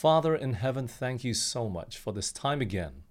Father 0.00 0.34
in 0.34 0.54
heaven, 0.54 0.88
thank 0.88 1.24
you 1.24 1.34
so 1.34 1.68
much 1.68 1.98
for 1.98 2.14
this 2.14 2.32
time 2.32 2.62
again 2.62 3.02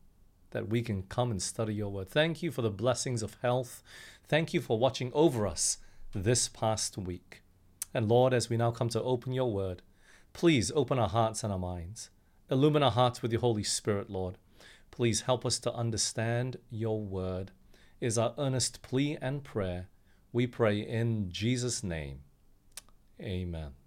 that 0.49 0.69
we 0.69 0.81
can 0.81 1.03
come 1.03 1.29
and 1.29 1.39
study 1.39 1.75
your 1.75 1.91
word. 1.91 2.09
Thank 2.09 2.41
you 2.41 2.49
for 2.49 2.63
the 2.63 2.71
blessings 2.71 3.21
of 3.21 3.37
health. 3.43 3.83
Thank 4.27 4.55
you 4.55 4.59
for 4.59 4.79
watching 4.79 5.11
over 5.13 5.45
us 5.45 5.77
this 6.15 6.47
past 6.47 6.97
week. 6.97 7.43
And 7.93 8.09
Lord, 8.09 8.33
as 8.33 8.49
we 8.49 8.57
now 8.57 8.71
come 8.71 8.89
to 8.89 9.03
open 9.03 9.33
your 9.33 9.53
word, 9.53 9.83
please 10.33 10.71
open 10.73 10.97
our 10.97 11.09
hearts 11.09 11.43
and 11.43 11.53
our 11.53 11.59
minds. 11.59 12.09
Illumine 12.49 12.81
our 12.81 12.89
hearts 12.89 13.21
with 13.21 13.31
your 13.31 13.41
Holy 13.41 13.61
Spirit, 13.61 14.09
Lord. 14.09 14.39
Please 14.89 15.21
help 15.21 15.45
us 15.45 15.59
to 15.59 15.73
understand 15.75 16.57
your 16.71 16.99
word, 16.99 17.51
is 18.01 18.17
our 18.17 18.33
earnest 18.39 18.81
plea 18.81 19.15
and 19.21 19.43
prayer. 19.43 19.89
We 20.33 20.47
pray 20.47 20.79
in 20.79 21.29
Jesus' 21.29 21.83
name. 21.83 22.21
Amen. 23.21 23.78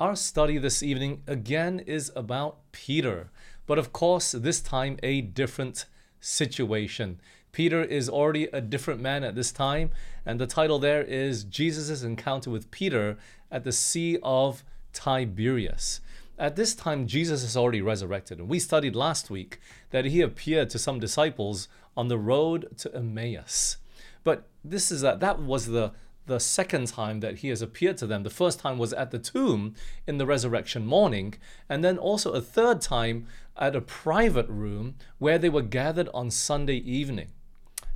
Our 0.00 0.14
study 0.14 0.58
this 0.58 0.80
evening 0.80 1.22
again 1.26 1.80
is 1.80 2.12
about 2.14 2.58
Peter, 2.70 3.32
but 3.66 3.80
of 3.80 3.92
course, 3.92 4.30
this 4.30 4.60
time 4.60 4.96
a 5.02 5.20
different 5.20 5.86
situation. 6.20 7.20
Peter 7.50 7.82
is 7.82 8.08
already 8.08 8.44
a 8.52 8.60
different 8.60 9.00
man 9.00 9.24
at 9.24 9.34
this 9.34 9.50
time, 9.50 9.90
and 10.24 10.38
the 10.38 10.46
title 10.46 10.78
there 10.78 11.02
is 11.02 11.42
Jesus' 11.42 12.04
encounter 12.04 12.48
with 12.48 12.70
Peter 12.70 13.18
at 13.50 13.64
the 13.64 13.72
Sea 13.72 14.18
of 14.22 14.62
Tiberias. 14.92 16.00
At 16.38 16.54
this 16.54 16.76
time, 16.76 17.08
Jesus 17.08 17.42
is 17.42 17.56
already 17.56 17.82
resurrected, 17.82 18.38
and 18.38 18.48
we 18.48 18.60
studied 18.60 18.94
last 18.94 19.30
week 19.30 19.60
that 19.90 20.04
he 20.04 20.20
appeared 20.20 20.70
to 20.70 20.78
some 20.78 21.00
disciples 21.00 21.66
on 21.96 22.06
the 22.06 22.18
road 22.18 22.68
to 22.78 22.94
Emmaus. 22.94 23.78
But 24.22 24.46
this 24.64 24.92
is 24.92 25.00
that 25.00 25.18
that 25.18 25.40
was 25.40 25.66
the 25.66 25.90
the 26.28 26.38
second 26.38 26.86
time 26.86 27.20
that 27.20 27.38
he 27.38 27.48
has 27.48 27.60
appeared 27.60 27.96
to 27.98 28.06
them. 28.06 28.22
The 28.22 28.30
first 28.30 28.60
time 28.60 28.78
was 28.78 28.92
at 28.92 29.10
the 29.10 29.18
tomb 29.18 29.74
in 30.06 30.18
the 30.18 30.26
resurrection 30.26 30.86
morning, 30.86 31.34
and 31.68 31.82
then 31.82 31.98
also 31.98 32.32
a 32.32 32.40
third 32.40 32.80
time 32.80 33.26
at 33.56 33.74
a 33.74 33.80
private 33.80 34.48
room 34.48 34.94
where 35.18 35.38
they 35.38 35.48
were 35.48 35.62
gathered 35.62 36.08
on 36.14 36.30
Sunday 36.30 36.76
evening. 36.76 37.28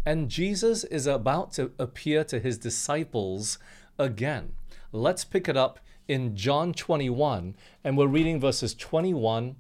And 0.05 0.29
Jesus 0.29 0.83
is 0.85 1.07
about 1.07 1.53
to 1.53 1.71
appear 1.79 2.25
to 2.25 2.41
his 2.41 2.59
disciples 2.59 3.59
again. 3.99 4.55
Let's 4.91 5.25
pick 5.25 5.49
it 5.49 5.57
up 5.57 5.79
in 6.09 6.35
John 6.35 6.73
21, 6.73 7.55
and 7.85 7.97
we're 7.97 8.09
reading 8.09 8.41
verses 8.41 8.75
21 8.75 9.57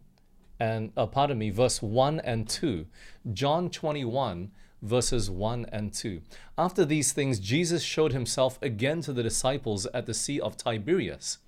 and, 0.62 0.92
uh, 0.96 1.06
pardon 1.06 1.38
me, 1.38 1.50
verse 1.50 1.82
1 1.82 2.20
and 2.20 2.48
2. 2.48 2.86
John 3.32 3.68
21, 3.68 4.52
verses 4.82 5.30
1 5.30 5.66
and 5.72 5.92
2. 5.92 6.20
After 6.58 6.84
these 6.84 7.12
things, 7.12 7.38
Jesus 7.38 7.82
showed 7.82 8.12
himself 8.12 8.58
again 8.60 9.00
to 9.02 9.12
the 9.12 9.22
disciples 9.22 9.86
at 9.94 10.06
the 10.06 10.14
Sea 10.14 10.40
of 10.40 10.56
Tiberias, 10.56 11.38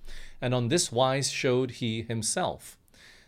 and 0.41 0.53
on 0.53 0.69
this 0.69 0.91
wise 0.91 1.29
showed 1.29 1.71
he 1.71 2.01
himself. 2.03 2.77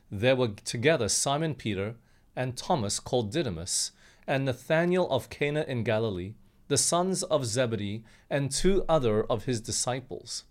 There 0.09 0.35
were 0.35 0.49
together 0.63 1.09
Simon 1.09 1.53
Peter 1.53 1.95
and 2.35 2.55
Thomas 2.55 2.99
called 2.99 3.31
Didymus, 3.31 3.91
and 4.25 4.45
Nathanael 4.45 5.09
of 5.09 5.29
Cana 5.29 5.65
in 5.67 5.83
Galilee, 5.83 6.33
the 6.67 6.77
sons 6.77 7.23
of 7.23 7.45
Zebedee, 7.45 8.03
and 8.29 8.51
two 8.51 8.85
other 8.89 9.23
of 9.23 9.45
his 9.45 9.61
disciples. 9.61 10.43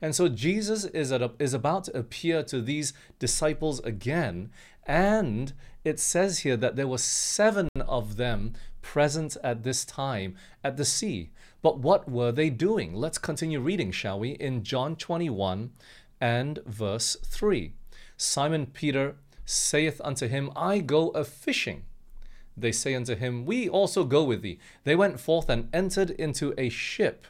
And 0.00 0.14
so 0.14 0.28
Jesus 0.28 0.84
is, 0.84 1.10
a, 1.10 1.32
is 1.38 1.52
about 1.52 1.84
to 1.84 1.98
appear 1.98 2.42
to 2.44 2.60
these 2.60 2.92
disciples 3.18 3.80
again, 3.80 4.50
and 4.86 5.52
it 5.84 5.98
says 5.98 6.40
here 6.40 6.56
that 6.56 6.76
there 6.76 6.88
were 6.88 6.98
seven 6.98 7.68
of 7.80 8.16
them 8.16 8.54
present 8.84 9.36
at 9.42 9.62
this 9.62 9.84
time 9.84 10.36
at 10.62 10.76
the 10.76 10.84
sea. 10.84 11.30
But 11.62 11.78
what 11.78 12.06
were 12.08 12.30
they 12.30 12.50
doing? 12.50 12.94
Let's 12.94 13.16
continue 13.16 13.58
reading, 13.58 13.90
shall 13.90 14.20
we, 14.20 14.32
in 14.32 14.62
John 14.62 14.94
21 14.94 15.70
and 16.20 16.58
verse 16.66 17.16
3. 17.24 17.72
Simon 18.18 18.66
Peter 18.66 19.16
saith 19.46 20.00
unto 20.04 20.28
him, 20.28 20.50
I 20.54 20.80
go 20.80 21.08
a 21.08 21.24
fishing. 21.24 21.84
They 22.56 22.72
say 22.72 22.94
unto 22.94 23.16
him, 23.16 23.46
We 23.46 23.68
also 23.68 24.04
go 24.04 24.22
with 24.22 24.42
thee. 24.42 24.58
They 24.84 24.94
went 24.94 25.18
forth 25.18 25.48
and 25.48 25.68
entered 25.72 26.10
into 26.10 26.54
a 26.58 26.68
ship. 26.68 27.26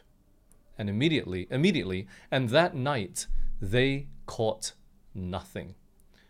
And 0.76 0.90
immediately, 0.90 1.46
immediately, 1.50 2.08
and 2.32 2.48
that 2.48 2.74
night 2.74 3.28
they 3.60 4.08
caught 4.26 4.72
nothing. 5.14 5.76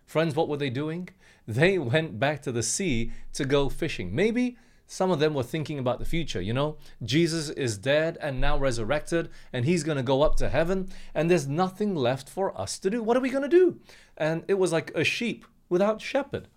Friends, 0.04 0.36
what 0.36 0.48
were 0.48 0.58
they 0.58 0.70
doing? 0.70 1.08
They 1.48 1.78
went 1.94 2.20
back 2.20 2.42
to 2.42 2.52
the 2.52 2.62
sea 2.62 3.10
to 3.32 3.46
go 3.46 3.70
fishing. 3.70 4.14
Maybe 4.14 4.58
some 4.86 5.10
of 5.10 5.18
them 5.18 5.34
were 5.34 5.42
thinking 5.42 5.78
about 5.78 5.98
the 5.98 6.04
future, 6.04 6.40
you 6.40 6.52
know? 6.52 6.76
Jesus 7.02 7.48
is 7.50 7.78
dead 7.78 8.18
and 8.20 8.40
now 8.40 8.58
resurrected, 8.58 9.30
and 9.52 9.64
he's 9.64 9.82
going 9.82 9.96
to 9.96 10.02
go 10.02 10.22
up 10.22 10.36
to 10.36 10.48
heaven, 10.48 10.88
and 11.14 11.30
there's 11.30 11.48
nothing 11.48 11.94
left 11.94 12.28
for 12.28 12.58
us 12.60 12.78
to 12.80 12.90
do. 12.90 13.02
What 13.02 13.16
are 13.16 13.20
we 13.20 13.30
going 13.30 13.42
to 13.42 13.48
do? 13.48 13.80
And 14.16 14.44
it 14.46 14.54
was 14.54 14.72
like 14.72 14.90
a 14.94 15.04
sheep 15.04 15.46
without 15.68 16.00
shepherd, 16.00 16.48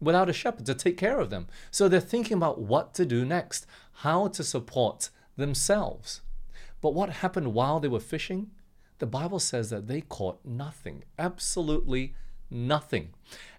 without 0.00 0.28
a 0.28 0.32
shepherd 0.32 0.66
to 0.66 0.74
take 0.74 0.96
care 0.96 1.20
of 1.20 1.30
them. 1.30 1.46
So 1.70 1.88
they're 1.88 2.00
thinking 2.00 2.36
about 2.36 2.60
what 2.60 2.92
to 2.94 3.06
do 3.06 3.24
next, 3.24 3.66
how 4.00 4.28
to 4.28 4.42
support 4.42 5.10
themselves. 5.36 6.22
But 6.80 6.94
what 6.94 7.10
happened 7.10 7.54
while 7.54 7.80
they 7.80 7.88
were 7.88 8.00
fishing? 8.00 8.50
The 8.98 9.06
Bible 9.06 9.38
says 9.38 9.70
that 9.70 9.86
they 9.86 10.00
caught 10.00 10.44
nothing, 10.44 11.04
absolutely 11.18 12.14
nothing. 12.50 13.10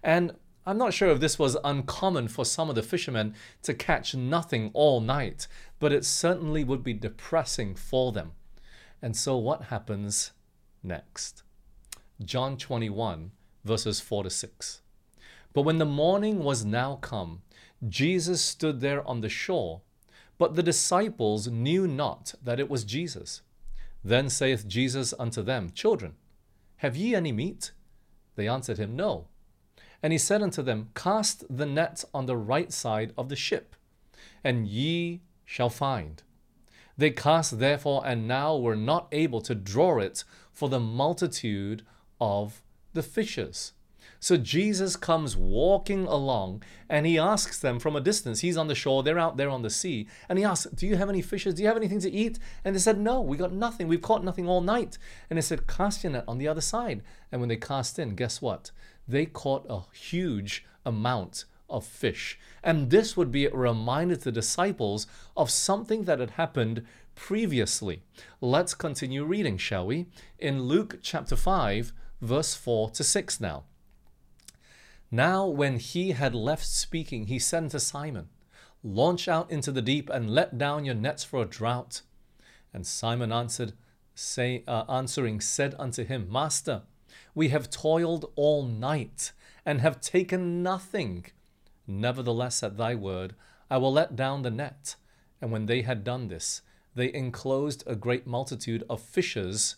And 0.02 0.34
I'm 0.68 0.76
not 0.76 0.92
sure 0.92 1.08
if 1.08 1.18
this 1.18 1.38
was 1.38 1.56
uncommon 1.64 2.28
for 2.28 2.44
some 2.44 2.68
of 2.68 2.74
the 2.74 2.82
fishermen 2.82 3.34
to 3.62 3.72
catch 3.72 4.14
nothing 4.14 4.70
all 4.74 5.00
night, 5.00 5.48
but 5.78 5.94
it 5.94 6.04
certainly 6.04 6.62
would 6.62 6.84
be 6.84 6.92
depressing 6.92 7.74
for 7.74 8.12
them. 8.12 8.32
And 9.00 9.16
so, 9.16 9.38
what 9.38 9.62
happens 9.72 10.32
next? 10.82 11.42
John 12.22 12.58
21, 12.58 13.30
verses 13.64 14.00
4 14.00 14.24
to 14.24 14.28
6. 14.28 14.82
But 15.54 15.62
when 15.62 15.78
the 15.78 15.86
morning 15.86 16.40
was 16.44 16.66
now 16.66 16.96
come, 16.96 17.40
Jesus 17.88 18.42
stood 18.42 18.82
there 18.82 19.02
on 19.08 19.22
the 19.22 19.30
shore, 19.30 19.80
but 20.36 20.54
the 20.54 20.62
disciples 20.62 21.48
knew 21.48 21.88
not 21.88 22.34
that 22.44 22.60
it 22.60 22.68
was 22.68 22.84
Jesus. 22.84 23.40
Then 24.04 24.28
saith 24.28 24.68
Jesus 24.68 25.14
unto 25.18 25.40
them, 25.40 25.70
Children, 25.70 26.16
have 26.76 26.94
ye 26.94 27.14
any 27.14 27.32
meat? 27.32 27.72
They 28.36 28.46
answered 28.46 28.76
him, 28.76 28.94
No. 28.94 29.28
And 30.02 30.12
he 30.12 30.18
said 30.18 30.42
unto 30.42 30.62
them, 30.62 30.90
Cast 30.94 31.44
the 31.54 31.66
net 31.66 32.04
on 32.14 32.26
the 32.26 32.36
right 32.36 32.72
side 32.72 33.12
of 33.16 33.28
the 33.28 33.36
ship, 33.36 33.74
and 34.44 34.66
ye 34.66 35.22
shall 35.44 35.70
find. 35.70 36.22
They 36.96 37.10
cast 37.10 37.58
therefore, 37.58 38.02
and 38.04 38.28
now 38.28 38.56
were 38.56 38.76
not 38.76 39.08
able 39.12 39.40
to 39.42 39.54
draw 39.54 39.98
it 39.98 40.24
for 40.52 40.68
the 40.68 40.80
multitude 40.80 41.82
of 42.20 42.62
the 42.92 43.02
fishes. 43.02 43.72
So 44.20 44.36
Jesus 44.36 44.96
comes 44.96 45.36
walking 45.36 46.04
along 46.04 46.64
and 46.88 47.06
he 47.06 47.18
asks 47.18 47.60
them 47.60 47.78
from 47.78 47.94
a 47.94 48.00
distance. 48.00 48.40
He's 48.40 48.56
on 48.56 48.66
the 48.66 48.74
shore, 48.74 49.02
they're 49.02 49.18
out 49.18 49.36
there 49.36 49.48
on 49.48 49.62
the 49.62 49.70
sea. 49.70 50.08
And 50.28 50.38
he 50.38 50.44
asks, 50.44 50.70
Do 50.72 50.86
you 50.86 50.96
have 50.96 51.08
any 51.08 51.22
fishes? 51.22 51.54
Do 51.54 51.62
you 51.62 51.68
have 51.68 51.76
anything 51.76 52.00
to 52.00 52.10
eat? 52.10 52.38
And 52.64 52.74
they 52.74 52.80
said, 52.80 52.98
No, 52.98 53.20
we 53.20 53.36
got 53.36 53.52
nothing. 53.52 53.86
We've 53.86 54.02
caught 54.02 54.24
nothing 54.24 54.48
all 54.48 54.60
night. 54.60 54.98
And 55.30 55.38
he 55.38 55.42
said, 55.42 55.68
Cast 55.68 56.02
your 56.02 56.12
net 56.12 56.24
on 56.26 56.38
the 56.38 56.48
other 56.48 56.60
side. 56.60 57.02
And 57.30 57.40
when 57.40 57.48
they 57.48 57.56
cast 57.56 57.98
in, 57.98 58.16
guess 58.16 58.42
what? 58.42 58.72
They 59.08 59.26
caught 59.26 59.66
a 59.68 59.82
huge 59.96 60.64
amount 60.84 61.44
of 61.68 61.84
fish. 61.84 62.38
And 62.62 62.90
this 62.90 63.16
would 63.16 63.30
be 63.30 63.46
a 63.46 63.50
reminder 63.50 64.16
to 64.16 64.24
the 64.24 64.32
disciples 64.32 65.06
of 65.36 65.50
something 65.50 66.04
that 66.04 66.20
had 66.20 66.30
happened 66.30 66.84
previously. 67.14 68.02
Let's 68.40 68.74
continue 68.74 69.24
reading, 69.24 69.58
shall 69.58 69.86
we? 69.86 70.06
In 70.38 70.62
Luke 70.62 70.98
chapter 71.02 71.36
5, 71.36 71.92
verse 72.20 72.54
4 72.54 72.90
to 72.90 73.04
6 73.04 73.40
now. 73.40 73.64
Now, 75.10 75.46
when 75.46 75.78
he 75.78 76.12
had 76.12 76.34
left 76.34 76.66
speaking, 76.66 77.26
he 77.26 77.38
said 77.38 77.64
unto 77.64 77.78
Simon, 77.78 78.28
Launch 78.84 79.26
out 79.26 79.50
into 79.50 79.72
the 79.72 79.82
deep 79.82 80.08
and 80.10 80.30
let 80.30 80.56
down 80.56 80.84
your 80.84 80.94
nets 80.94 81.24
for 81.24 81.42
a 81.42 81.46
draught. 81.46 82.02
And 82.72 82.86
Simon 82.86 83.32
answered, 83.32 83.72
say, 84.14 84.62
uh, 84.66 84.84
answering, 84.88 85.40
said 85.40 85.74
unto 85.78 86.04
him, 86.04 86.28
Master, 86.30 86.82
we 87.34 87.48
have 87.48 87.70
toiled 87.70 88.30
all 88.36 88.64
night 88.64 89.32
and 89.64 89.80
have 89.80 90.00
taken 90.00 90.62
nothing. 90.62 91.26
Nevertheless, 91.86 92.62
at 92.62 92.76
thy 92.76 92.94
word, 92.94 93.34
I 93.70 93.78
will 93.78 93.92
let 93.92 94.16
down 94.16 94.42
the 94.42 94.50
net. 94.50 94.96
And 95.40 95.52
when 95.52 95.66
they 95.66 95.82
had 95.82 96.04
done 96.04 96.28
this, 96.28 96.62
they 96.94 97.12
enclosed 97.12 97.84
a 97.86 97.94
great 97.94 98.26
multitude 98.26 98.82
of 98.90 99.00
fishes, 99.00 99.76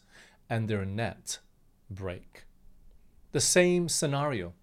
and 0.49 0.69
their 0.69 0.85
net 0.85 1.38
brake. 1.91 2.44
The 3.32 3.41
same 3.41 3.88
scenario. 3.88 4.55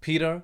Peter 0.00 0.42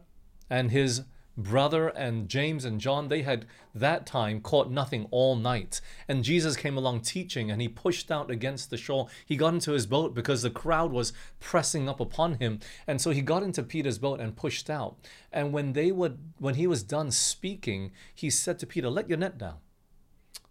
and 0.48 0.70
his 0.70 1.02
brother 1.42 1.88
and 1.88 2.28
James 2.28 2.64
and 2.64 2.80
John, 2.80 3.08
they 3.08 3.22
had 3.22 3.46
that 3.74 4.06
time 4.06 4.40
caught 4.40 4.70
nothing 4.70 5.06
all 5.10 5.36
night. 5.36 5.80
And 6.08 6.24
Jesus 6.24 6.56
came 6.56 6.76
along 6.76 7.00
teaching 7.00 7.50
and 7.50 7.60
he 7.60 7.68
pushed 7.68 8.10
out 8.10 8.30
against 8.30 8.70
the 8.70 8.76
shore. 8.76 9.08
He 9.26 9.36
got 9.36 9.54
into 9.54 9.72
his 9.72 9.86
boat 9.86 10.14
because 10.14 10.42
the 10.42 10.50
crowd 10.50 10.92
was 10.92 11.12
pressing 11.38 11.88
up 11.88 12.00
upon 12.00 12.34
him. 12.34 12.60
And 12.86 13.00
so 13.00 13.10
he 13.10 13.22
got 13.22 13.42
into 13.42 13.62
Peter's 13.62 13.98
boat 13.98 14.20
and 14.20 14.36
pushed 14.36 14.70
out. 14.70 14.96
And 15.32 15.52
when 15.52 15.72
they 15.72 15.92
would 15.92 16.18
when 16.38 16.54
he 16.54 16.66
was 16.66 16.82
done 16.82 17.10
speaking, 17.10 17.92
he 18.14 18.30
said 18.30 18.58
to 18.58 18.66
Peter, 18.66 18.90
"Let 18.90 19.08
your 19.08 19.18
net 19.18 19.38
down." 19.38 19.58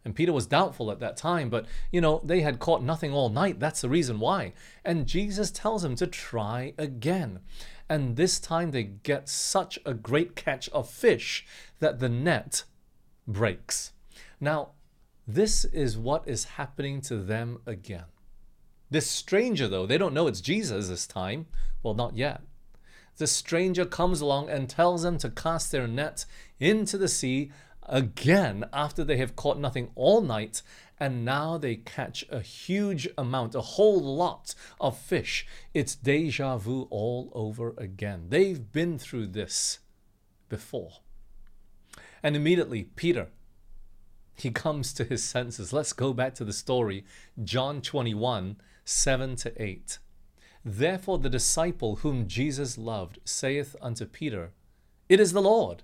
And 0.06 0.16
Peter 0.16 0.32
was 0.32 0.48
doubtful 0.48 0.92
at 0.92 1.00
that 1.02 1.18
time, 1.18 1.50
but 1.50 1.66
you 1.92 2.00
know, 2.00 2.22
they 2.24 2.42
had 2.42 2.60
caught 2.60 2.82
nothing 2.82 3.12
all 3.14 3.30
night. 3.30 3.60
That's 3.60 3.82
the 3.82 3.90
reason 3.90 4.20
why. 4.20 4.54
And 4.86 5.08
Jesus 5.08 5.52
tells 5.52 5.84
him 5.84 5.96
to 5.96 6.08
try 6.08 6.74
again. 6.78 7.40
And 7.90 8.16
this 8.16 8.40
time 8.40 8.72
they 8.72 8.84
get 8.84 9.28
such 9.28 9.80
a 9.86 9.96
great 9.96 10.36
catch 10.36 10.70
of 10.70 10.90
fish 10.90 11.46
that 11.80 12.00
the 12.00 12.10
net 12.10 12.64
breaks. 13.28 13.94
Now, 14.40 14.70
this 15.28 15.66
is 15.66 15.98
what 15.98 16.28
is 16.28 16.44
happening 16.46 17.02
to 17.02 17.18
them 17.18 17.60
again. 17.66 18.06
This 18.92 19.10
stranger, 19.10 19.68
though, 19.68 19.86
they 19.86 19.98
don't 19.98 20.14
know 20.14 20.28
it's 20.28 20.42
Jesus 20.42 20.88
this 20.88 21.08
time. 21.08 21.48
Well, 21.84 21.94
not 21.94 22.18
yet. 22.18 22.42
The 23.18 23.28
stranger 23.28 23.86
comes 23.86 24.22
along 24.22 24.50
and 24.50 24.70
tells 24.70 25.04
them 25.04 25.18
to 25.20 25.30
cast 25.30 25.72
their 25.72 25.88
net 25.88 26.26
into 26.60 26.98
the 26.98 27.08
sea 27.08 27.52
again 27.90 28.66
after 28.72 29.04
they 29.04 29.18
have 29.18 29.36
caught 29.36 29.60
nothing 29.60 29.90
all 29.96 30.22
night 30.22 30.62
and 31.00 31.24
now 31.24 31.58
they 31.58 31.76
catch 31.76 32.26
a 32.30 32.42
huge 32.42 33.08
amount, 33.18 33.56
a 33.56 33.62
whole 33.62 34.00
lot 34.00 34.54
of 34.80 34.98
fish. 34.98 35.48
It's 35.74 35.96
deja 35.96 36.58
vu 36.58 36.88
all 36.90 37.32
over 37.34 37.74
again. 37.78 38.26
They've 38.30 38.72
been 38.72 39.00
through 39.00 39.28
this 39.28 39.80
before. 40.50 41.00
And 42.22 42.36
immediately, 42.36 42.84
Peter, 42.84 43.28
he 44.36 44.52
comes 44.52 44.94
to 44.94 45.06
his 45.06 45.24
senses. 45.24 45.72
Let's 45.72 45.94
go 45.94 46.14
back 46.14 46.36
to 46.36 46.46
the 46.46 46.54
story, 46.54 47.06
John 47.42 47.82
21 47.82 48.58
7 48.84 49.36
to 49.38 49.62
8. 49.62 50.00
Therefore, 50.66 51.20
the 51.20 51.30
disciple 51.30 51.98
whom 51.98 52.28
Jesus 52.28 52.78
loved 52.78 53.20
saith 53.24 53.76
unto 53.82 54.06
Peter, 54.06 54.52
It 55.08 55.20
is 55.20 55.32
the 55.32 55.42
Lord. 55.42 55.84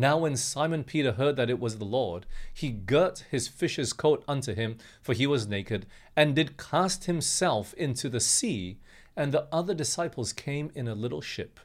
Now, 0.00 0.16
when 0.16 0.34
Simon 0.34 0.82
Peter 0.82 1.12
heard 1.12 1.36
that 1.36 1.50
it 1.50 1.60
was 1.60 1.76
the 1.76 1.84
Lord, 1.84 2.24
he 2.54 2.70
girt 2.70 3.26
his 3.30 3.48
fisher's 3.48 3.92
coat 3.92 4.24
unto 4.26 4.54
him, 4.54 4.78
for 5.02 5.12
he 5.12 5.26
was 5.26 5.46
naked, 5.46 5.84
and 6.16 6.34
did 6.34 6.56
cast 6.56 7.04
himself 7.04 7.74
into 7.74 8.08
the 8.08 8.18
sea. 8.18 8.78
And 9.14 9.30
the 9.30 9.46
other 9.52 9.74
disciples 9.74 10.32
came 10.32 10.70
in 10.74 10.88
a 10.88 10.94
little 10.94 11.20
ship, 11.20 11.60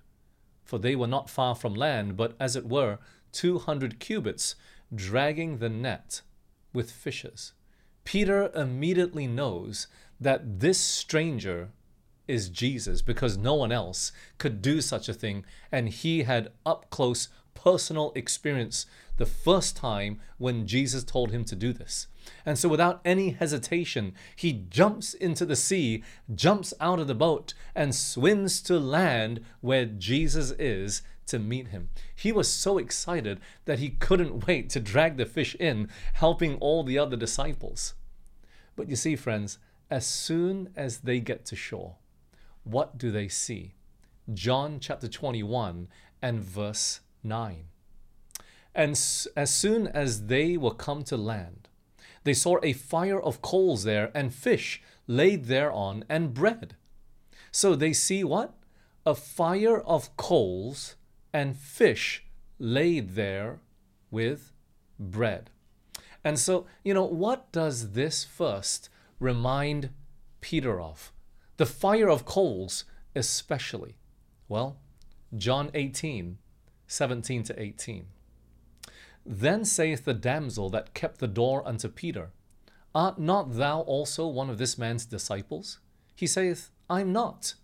for 0.66 0.78
they 0.78 0.98
were 0.98 1.08
not 1.08 1.30
far 1.30 1.56
from 1.56 1.76
land, 1.76 2.18
but 2.18 2.36
as 2.38 2.58
it 2.58 2.68
were 2.68 3.00
two 3.32 3.58
hundred 3.58 4.02
cubits, 4.02 4.56
dragging 4.94 5.60
the 5.60 5.70
net 5.70 6.20
with 6.74 6.92
fishes. 6.92 7.54
Peter 8.04 8.52
immediately 8.54 9.28
knows 9.28 9.88
that 10.20 10.60
this 10.60 10.78
stranger 10.78 11.70
is 12.28 12.50
Jesus 12.50 13.02
because 13.02 13.38
no 13.38 13.54
one 13.54 13.72
else 13.72 14.12
could 14.40 14.62
do 14.62 14.82
such 14.82 15.08
a 15.08 15.14
thing, 15.14 15.46
and 15.72 15.88
he 15.88 16.24
had 16.24 16.52
up 16.66 16.90
close 16.90 17.30
personal 17.66 18.12
experience 18.14 18.86
the 19.18 19.26
first 19.26 19.76
time 19.76 20.20
when 20.38 20.68
Jesus 20.68 21.04
told 21.04 21.32
him 21.32 21.44
to 21.46 21.56
do 21.56 21.74
this. 21.74 22.08
And 22.46 22.60
so, 22.60 22.70
without 22.70 23.02
any 23.04 23.32
hesitation, 23.32 24.14
he 24.36 24.54
jumps 24.54 25.16
into 25.16 25.46
the 25.46 25.56
sea, 25.56 26.04
jumps 26.34 26.76
out 26.80 27.00
of 27.00 27.08
the 27.08 27.16
boat, 27.16 27.56
and 27.74 27.96
swims 27.96 28.62
to 28.64 28.80
land 28.80 29.42
where 29.62 29.86
Jesus 29.86 30.52
is 30.52 31.02
to 31.26 31.40
meet 31.40 31.70
him. 31.70 31.90
He 32.16 32.32
was 32.32 32.48
so 32.48 32.78
excited 32.78 33.40
that 33.66 33.80
he 33.80 33.90
couldn't 33.90 34.46
wait 34.48 34.70
to 34.72 34.80
drag 34.80 35.18
the 35.18 35.26
fish 35.26 35.56
in, 35.56 35.90
helping 36.14 36.58
all 36.58 36.84
the 36.84 37.00
other 37.00 37.18
disciples. 37.18 37.96
But 38.76 38.90
you 38.90 38.96
see, 38.96 39.16
friends, 39.16 39.58
as 39.90 40.06
soon 40.06 40.70
as 40.76 41.00
they 41.00 41.20
get 41.20 41.46
to 41.48 41.56
shore, 41.56 41.96
what 42.64 43.00
do 43.00 43.10
they 43.10 43.28
see? 43.28 43.74
John 44.32 44.80
chapter 44.80 45.08
21 45.08 45.88
and 46.22 46.40
verse 46.40 47.02
9. 47.26 47.66
And 48.74 48.92
as 49.36 49.54
soon 49.54 49.88
as 49.88 50.28
they 50.28 50.56
were 50.58 50.74
come 50.74 51.04
to 51.06 51.18
land, 51.18 51.68
they 52.24 52.34
saw 52.34 52.58
a 52.64 52.74
fire 52.74 53.22
of 53.22 53.42
coals 53.42 53.84
there, 53.84 54.12
and 54.16 54.34
fish 54.34 54.82
laid 55.08 55.46
thereon, 55.46 56.04
and 56.10 56.34
bread. 56.34 56.76
So 57.52 57.76
they 57.76 57.94
see 57.94 58.24
what? 58.24 58.54
A 59.06 59.16
fire 59.16 59.80
of 59.80 60.16
coals 60.18 60.96
and 61.32 61.56
fish 61.56 62.26
laid 62.58 63.16
there 63.16 63.60
with 64.10 64.52
bread. 65.00 65.52
And 66.24 66.40
so, 66.40 66.66
you 66.84 66.94
know, 66.94 67.06
what 67.06 67.52
does 67.52 67.92
this 67.92 68.24
first 68.24 68.90
remind 69.20 69.92
Peter 70.42 70.82
of? 70.82 71.12
The 71.58 71.66
fire 71.66 72.10
of 72.10 72.26
coals, 72.26 72.86
especially. 73.16 73.98
Well, 74.50 74.78
John 75.38 75.70
18, 75.74 76.40
17 76.88 77.44
to 77.44 77.62
18. 77.62 78.06
Then 79.26 79.66
saith 79.66 80.06
the 80.06 80.14
damsel 80.14 80.70
that 80.70 80.94
kept 80.94 81.20
the 81.20 81.28
door 81.28 81.68
unto 81.68 81.90
Peter, 81.90 82.32
Art 82.94 83.20
not 83.20 83.58
thou 83.58 83.82
also 83.82 84.26
one 84.26 84.50
of 84.50 84.58
this 84.58 84.78
man's 84.78 85.06
disciples? 85.06 85.80
He 86.16 86.28
saith, 86.28 86.72
I'm 86.90 87.12
not. 87.12 87.56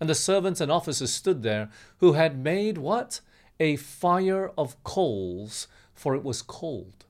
And 0.00 0.08
the 0.10 0.14
servants 0.14 0.60
and 0.60 0.70
officers 0.70 1.12
stood 1.12 1.42
there, 1.42 1.70
who 1.98 2.12
had 2.12 2.38
made 2.38 2.76
what? 2.78 3.20
A 3.58 3.76
fire 3.76 4.52
of 4.58 4.82
coals, 4.84 5.68
for 5.94 6.14
it 6.14 6.22
was 6.22 6.42
cold. 6.42 7.06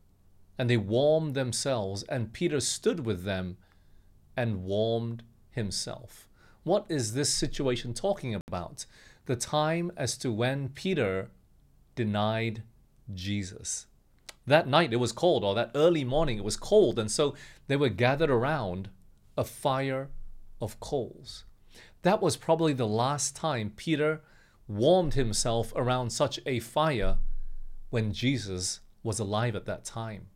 And 0.56 0.70
they 0.70 0.76
warmed 0.76 1.34
themselves, 1.34 2.04
and 2.04 2.32
Peter 2.32 2.60
stood 2.60 3.04
with 3.04 3.24
them 3.24 3.56
and 4.36 4.64
warmed 4.64 5.24
himself. 5.50 6.28
What 6.62 6.86
is 6.88 7.14
this 7.14 7.34
situation 7.34 7.92
talking 7.92 8.40
about? 8.46 8.86
The 9.26 9.36
time 9.36 9.90
as 9.96 10.16
to 10.18 10.32
when 10.32 10.68
Peter 10.68 11.30
denied 11.98 12.62
Jesus. 13.12 13.88
That 14.46 14.68
night 14.68 14.92
it 14.92 15.00
was 15.00 15.10
cold, 15.10 15.42
or 15.42 15.52
that 15.56 15.72
early 15.74 16.04
morning 16.04 16.38
it 16.38 16.44
was 16.44 16.56
cold, 16.56 16.96
and 16.96 17.10
so 17.10 17.34
they 17.66 17.74
were 17.74 17.88
gathered 17.88 18.30
around 18.30 18.88
a 19.36 19.42
fire 19.42 20.08
of 20.60 20.78
coals. 20.78 21.44
That 22.02 22.22
was 22.22 22.36
probably 22.36 22.72
the 22.72 22.86
last 22.86 23.34
time 23.34 23.72
Peter 23.74 24.20
warmed 24.68 25.14
himself 25.14 25.72
around 25.74 26.10
such 26.10 26.38
a 26.46 26.60
fire 26.60 27.18
when 27.90 28.12
Jesus 28.12 28.78
was 29.02 29.18
alive 29.18 29.56
at 29.56 29.66
that 29.66 29.84
time. 29.84 30.28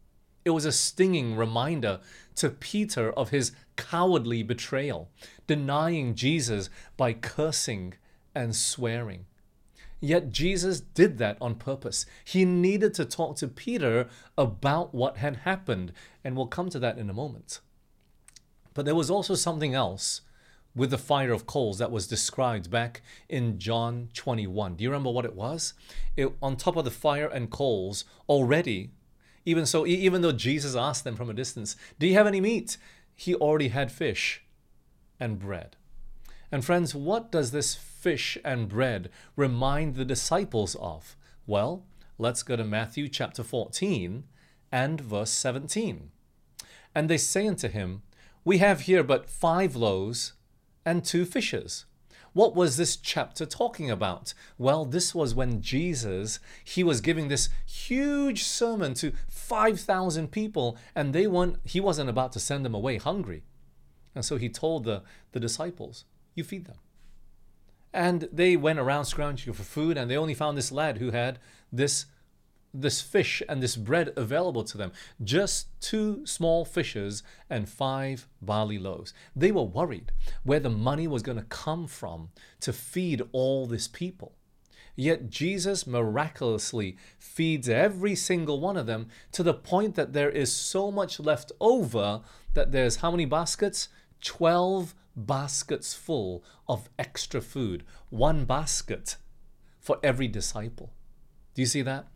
It 0.44 0.50
was 0.50 0.64
a 0.64 0.73
stinging 0.73 1.37
reminder 1.37 2.00
to 2.35 2.50
Peter 2.50 3.12
of 3.12 3.31
his 3.31 3.53
cowardly 3.76 4.43
betrayal, 4.43 5.11
denying 5.47 6.17
Jesus 6.17 6.70
by 6.97 7.12
cursing 7.12 7.94
and 8.35 8.56
swearing. 8.56 9.26
Yet 10.04 10.32
Jesus 10.32 10.81
did 10.81 11.19
that 11.19 11.38
on 11.40 11.54
purpose. 11.54 12.06
He 12.25 12.44
needed 12.44 12.93
to 12.94 13.04
talk 13.04 13.37
to 13.37 13.46
Peter 13.46 14.08
about 14.37 14.93
what 14.93 15.19
had 15.19 15.37
happened, 15.37 15.93
and 16.25 16.37
we'll 16.37 16.49
come 16.49 16.69
to 16.70 16.81
that 16.81 16.99
in 16.99 17.08
a 17.08 17.14
moment. 17.14 17.60
But 18.75 18.84
there 18.84 18.96
was 18.96 19.12
also 19.12 19.37
something 19.37 19.75
else 19.75 20.22
with 20.75 20.90
the 20.90 20.99
fire 20.99 21.31
of 21.31 21.46
coals 21.46 21.78
that 21.78 21.93
was 21.93 22.08
described 22.08 22.69
back 22.69 23.00
in 23.28 23.60
John 23.60 24.08
21. 24.14 24.75
Do 24.75 24.82
you 24.82 24.90
remember 24.90 25.12
what 25.12 25.25
it 25.25 25.37
was? 25.37 25.73
It, 26.16 26.32
on 26.42 26.56
top 26.56 26.75
of 26.75 26.85
the 26.85 26.90
fire 26.90 27.28
and 27.28 27.49
coals, 27.49 28.04
already, 28.28 28.90
even 29.44 29.66
so, 29.66 29.87
even 29.87 30.23
though 30.23 30.32
Jesus 30.32 30.75
asked 30.75 31.04
them 31.04 31.14
from 31.14 31.30
a 31.30 31.35
distance, 31.35 31.76
Do 32.00 32.09
you 32.09 32.14
have 32.14 32.26
any 32.26 32.40
meat? 32.40 32.76
He 33.14 33.37
already 33.37 33.68
had 33.68 33.92
fish 33.92 34.42
and 35.21 35.38
bread. 35.38 35.76
And 36.50 36.64
friends, 36.64 36.92
what 36.92 37.30
does 37.30 37.52
this 37.52 37.76
fish 38.02 38.37
and 38.44 38.68
bread 38.68 39.09
remind 39.37 39.94
the 39.94 40.04
disciples 40.04 40.75
of? 40.76 41.16
Well, 41.47 41.85
let's 42.18 42.42
go 42.42 42.56
to 42.56 42.64
Matthew 42.64 43.09
chapter 43.09 43.44
14 43.44 44.25
and 44.73 45.00
verse 45.00 45.30
17. 45.30 46.11
And 46.94 47.09
they 47.09 47.16
say 47.16 47.47
unto 47.47 47.68
him, 47.68 48.02
We 48.44 48.59
have 48.59 48.82
here 48.82 49.04
but 49.04 49.30
five 49.30 49.76
loaves 49.76 50.32
and 50.85 51.04
two 51.04 51.25
fishes. 51.25 51.85
What 52.32 52.56
was 52.56 52.76
this 52.76 52.97
chapter 52.97 53.44
talking 53.47 53.90
about? 53.90 54.35
Well, 54.59 54.85
this 54.85 55.14
was 55.14 55.35
when 55.35 55.61
Jesus, 55.61 56.40
he 56.64 56.82
was 56.82 57.02
giving 57.02 57.28
this 57.28 57.50
huge 57.66 58.42
sermon 58.42 58.94
to 58.94 59.12
5,000 59.28 60.32
people 60.32 60.78
and 60.94 61.12
they 61.12 61.26
weren't 61.26 61.59
he 61.64 61.78
wasn't 61.78 62.11
about 62.11 62.32
to 62.32 62.40
send 62.40 62.64
them 62.64 62.75
away 62.75 62.97
hungry. 62.97 63.42
And 64.14 64.25
so 64.25 64.37
he 64.37 64.49
told 64.49 64.85
the, 64.85 65.02
the 65.32 65.40
disciples, 65.40 66.04
you 66.35 66.42
feed 66.42 66.64
them. 66.64 66.76
And 67.92 68.28
they 68.32 68.56
went 68.56 68.78
around 68.78 69.04
scrounging 69.04 69.52
for 69.52 69.62
food, 69.62 69.96
and 69.96 70.11
they 70.11 70.16
only 70.16 70.34
found 70.34 70.56
this 70.56 70.72
lad 70.72 70.99
who 70.99 71.11
had 71.11 71.38
this 71.70 72.06
this 72.75 73.00
fish 73.00 73.42
and 73.49 73.62
this 73.62 73.76
bread 73.76 74.12
available 74.16 74.64
to 74.64 74.78
them. 74.78 74.92
Just 75.22 75.68
two 75.80 76.25
small 76.25 76.64
fishes 76.64 77.22
and 77.50 77.68
five 77.68 78.26
barley 78.40 78.78
loaves. 78.78 79.12
They 79.37 79.52
were 79.52 79.62
worried 79.62 80.12
where 80.42 80.61
the 80.61 80.70
money 80.70 81.06
was 81.06 81.22
going 81.22 81.38
to 81.38 81.44
come 81.44 81.87
from 81.87 82.30
to 82.61 82.72
feed 82.72 83.22
all 83.32 83.66
this 83.66 83.88
people. 83.88 84.32
Yet 84.94 85.30
Jesus 85.30 85.87
miraculously 85.87 86.96
feeds 87.18 87.68
every 87.68 88.14
single 88.14 88.61
one 88.61 88.76
of 88.76 88.87
them 88.87 89.08
to 89.32 89.42
the 89.42 89.54
point 89.54 89.94
that 89.94 90.12
there 90.12 90.30
is 90.30 90.52
so 90.52 90.90
much 90.90 91.18
left 91.18 91.50
over 91.61 92.20
that 92.54 92.72
there's 92.72 92.96
how 92.96 93.11
many 93.11 93.25
baskets? 93.25 93.88
12 94.22 94.94
baskets 95.16 95.95
full 95.95 96.45
of 96.69 96.88
extra 96.99 97.40
food, 97.40 97.85
one 98.11 98.45
basket 98.45 99.16
for 99.78 99.99
every 100.02 100.28
disciple. 100.28 100.92
Do 101.54 101.62
you 101.62 101.66
see 101.66 101.83
that? 101.83 102.07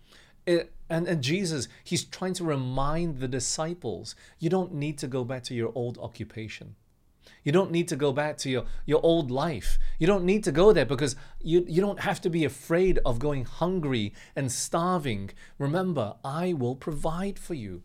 It, 0.47 0.73
and, 0.89 1.09
and 1.09 1.23
Jesus, 1.23 1.69
he's 1.83 2.05
trying 2.05 2.35
to 2.35 2.45
remind 2.45 3.19
the 3.19 3.29
disciples 3.29 4.15
you 4.39 4.49
don't 4.49 4.73
need 4.73 4.99
to 4.99 5.09
go 5.09 5.25
back 5.25 5.43
to 5.45 5.55
your 5.55 5.73
old 5.75 5.99
occupation. 5.99 6.77
You 7.43 7.53
don't 7.53 7.71
need 7.71 7.89
to 7.89 7.97
go 7.97 8.13
back 8.13 8.39
to 8.39 8.51
your, 8.51 8.65
your 8.87 9.01
old 9.05 9.31
life. 9.31 9.79
You 9.99 10.07
don't 10.07 10.25
need 10.25 10.45
to 10.45 10.53
go 10.53 10.73
there 10.73 10.85
because 10.85 11.17
you, 11.41 11.65
you 11.69 11.81
don't 11.81 12.01
have 12.01 12.21
to 12.23 12.31
be 12.31 12.45
afraid 12.45 12.99
of 13.05 13.19
going 13.19 13.45
hungry 13.45 14.15
and 14.35 14.51
starving. 14.51 15.31
Remember, 15.59 16.15
I 16.25 16.53
will 16.53 16.77
provide 16.77 17.39
for 17.39 17.55
you. 17.55 17.83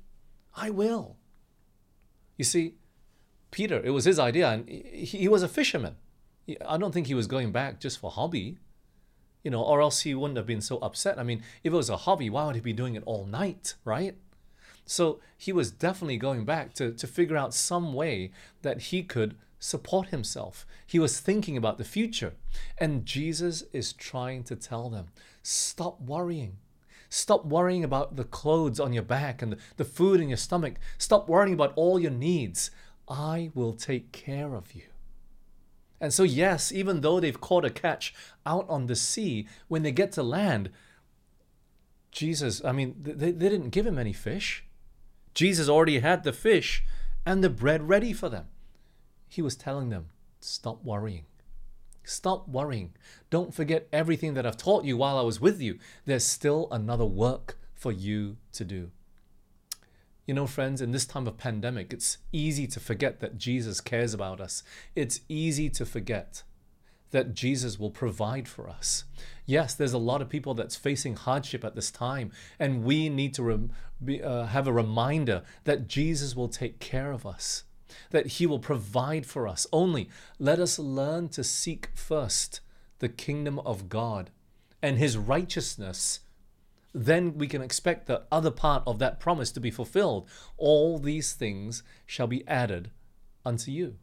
I 0.56 0.70
will. 0.70 1.18
You 2.38 2.46
see, 2.46 2.76
Peter, 3.52 3.82
it 3.84 3.92
was 3.92 4.06
his 4.06 4.20
idea, 4.20 4.50
and 4.50 4.68
he, 4.68 5.06
he 5.06 5.28
was 5.28 5.44
a 5.44 5.48
fisherman. 5.48 5.96
I 6.66 6.78
don't 6.78 6.94
think 6.94 7.08
he 7.08 7.14
was 7.14 7.28
going 7.28 7.52
back 7.52 7.80
just 7.80 8.00
for 8.00 8.10
hobby 8.10 8.58
you 9.44 9.52
know, 9.52 9.62
or 9.62 9.82
else 9.82 10.02
he 10.02 10.14
wouldn't 10.14 10.38
have 10.38 10.46
been 10.46 10.62
so 10.62 10.78
upset. 10.80 11.18
I 11.18 11.24
mean, 11.24 11.44
if 11.64 11.74
it 11.74 11.76
was 11.76 11.90
a 11.90 11.98
hobby, 11.98 12.30
why 12.30 12.46
would 12.46 12.56
he 12.56 12.62
be 12.62 12.74
doing 12.74 12.96
it 12.96 13.04
all 13.06 13.26
night, 13.26 13.76
right? 13.84 14.16
So 14.86 15.20
he 15.38 15.52
was 15.52 15.72
definitely 15.72 16.18
going 16.18 16.46
back 16.46 16.74
to, 16.76 16.92
to 16.92 17.08
figure 17.08 17.38
out 17.38 17.54
some 17.54 17.94
way 17.94 18.32
that 18.62 18.82
he 18.82 19.04
could 19.04 19.36
support 19.60 20.10
himself. 20.10 20.66
He 20.86 21.00
was 21.00 21.20
thinking 21.20 21.56
about 21.56 21.78
the 21.78 21.84
future. 21.84 22.34
And 22.78 23.06
Jesus 23.06 23.64
is 23.74 23.94
trying 23.94 24.44
to 24.46 24.56
tell 24.56 24.90
them 24.90 25.08
stop 25.44 26.02
worrying. 26.02 26.58
Stop 27.10 27.46
worrying 27.46 27.84
about 27.84 28.16
the 28.16 28.24
clothes 28.24 28.80
on 28.80 28.94
your 28.94 29.04
back 29.04 29.42
and 29.42 29.54
the, 29.54 29.58
the 29.78 29.86
food 29.86 30.22
in 30.22 30.30
your 30.30 30.38
stomach. 30.38 30.76
Stop 30.98 31.28
worrying 31.28 31.54
about 31.54 31.74
all 31.76 32.00
your 32.00 32.12
needs. 32.12 32.72
I 33.12 33.52
will 33.54 33.74
take 33.74 34.14
care 34.14 34.56
of 34.56 34.74
you. 34.74 34.84
And 36.00 36.14
so, 36.14 36.24
yes, 36.24 36.72
even 36.72 37.02
though 37.02 37.20
they've 37.20 37.40
caught 37.40 37.66
a 37.66 37.70
catch 37.70 38.14
out 38.46 38.66
on 38.70 38.88
the 38.88 38.96
sea, 38.96 39.48
when 39.68 39.84
they 39.84 39.92
get 39.92 40.14
to 40.14 40.24
land, 40.24 40.72
Jesus, 42.12 42.64
I 42.64 42.72
mean, 42.72 42.96
they, 43.02 43.32
they 43.32 43.50
didn't 43.50 43.70
give 43.70 43.86
him 43.86 44.00
any 44.00 44.14
fish. 44.14 44.64
Jesus 45.34 45.70
already 45.70 46.00
had 46.00 46.24
the 46.24 46.34
fish 46.34 46.84
and 47.26 47.44
the 47.44 47.50
bread 47.50 47.88
ready 47.88 48.14
for 48.14 48.30
them. 48.30 48.48
He 49.28 49.42
was 49.42 49.56
telling 49.56 49.90
them, 49.90 50.08
stop 50.40 50.84
worrying. 50.84 51.26
Stop 52.04 52.48
worrying. 52.48 52.94
Don't 53.30 53.54
forget 53.54 53.88
everything 53.94 54.34
that 54.34 54.46
I've 54.46 54.58
taught 54.58 54.86
you 54.86 54.98
while 54.98 55.18
I 55.18 55.22
was 55.22 55.40
with 55.40 55.62
you. 55.62 55.78
There's 56.06 56.26
still 56.26 56.68
another 56.72 57.06
work 57.06 57.60
for 57.76 57.92
you 57.92 58.38
to 58.54 58.66
do. 58.66 58.92
You 60.28 60.36
know, 60.36 60.46
friends, 60.46 60.82
in 60.82 60.92
this 60.92 61.06
time 61.06 61.28
of 61.28 61.38
pandemic, 61.38 61.92
it's 61.92 62.20
easy 62.32 62.68
to 62.68 62.80
forget 62.80 63.20
that 63.20 63.38
Jesus 63.38 63.82
cares 63.82 64.14
about 64.14 64.40
us. 64.40 64.64
It's 64.96 65.22
easy 65.28 65.70
to 65.72 65.86
forget 65.86 66.44
that 67.10 67.34
Jesus 67.34 67.80
will 67.80 67.90
provide 67.92 68.48
for 68.48 68.70
us. 68.70 69.04
Yes, 69.46 69.74
there's 69.74 69.94
a 69.94 69.98
lot 69.98 70.22
of 70.22 70.30
people 70.30 70.54
that's 70.54 70.76
facing 70.76 71.16
hardship 71.16 71.66
at 71.66 71.76
this 71.76 71.92
time, 71.92 72.32
and 72.60 72.84
we 72.84 73.10
need 73.10 73.34
to 73.34 73.44
rem- 73.44 73.72
be, 74.04 74.22
uh, 74.24 74.46
have 74.46 74.68
a 74.68 74.74
reminder 74.74 75.44
that 75.66 75.88
Jesus 75.88 76.36
will 76.36 76.48
take 76.48 76.80
care 76.80 77.12
of 77.12 77.26
us, 77.26 77.64
that 78.12 78.28
He 78.28 78.46
will 78.46 78.60
provide 78.60 79.26
for 79.26 79.48
us. 79.48 79.68
Only 79.74 80.08
let 80.40 80.60
us 80.60 80.80
learn 80.80 81.30
to 81.30 81.44
seek 81.44 81.90
first 81.96 82.62
the 83.00 83.10
kingdom 83.10 83.60
of 83.60 83.90
God 83.90 84.30
and 84.82 84.98
His 84.98 85.18
righteousness 85.18 86.22
then 86.94 87.38
we 87.38 87.48
can 87.48 87.62
expect 87.62 88.08
the 88.08 88.24
other 88.32 88.52
part 88.52 88.84
of 88.86 89.00
that 89.00 89.20
promise 89.20 89.52
to 89.52 89.60
be 89.60 89.72
fulfilled. 89.72 90.28
All 90.58 90.98
these 90.98 91.34
things 91.34 91.84
shall 92.06 92.28
be 92.28 92.48
added 92.48 92.92
unto 93.46 93.72
you. 93.72 93.96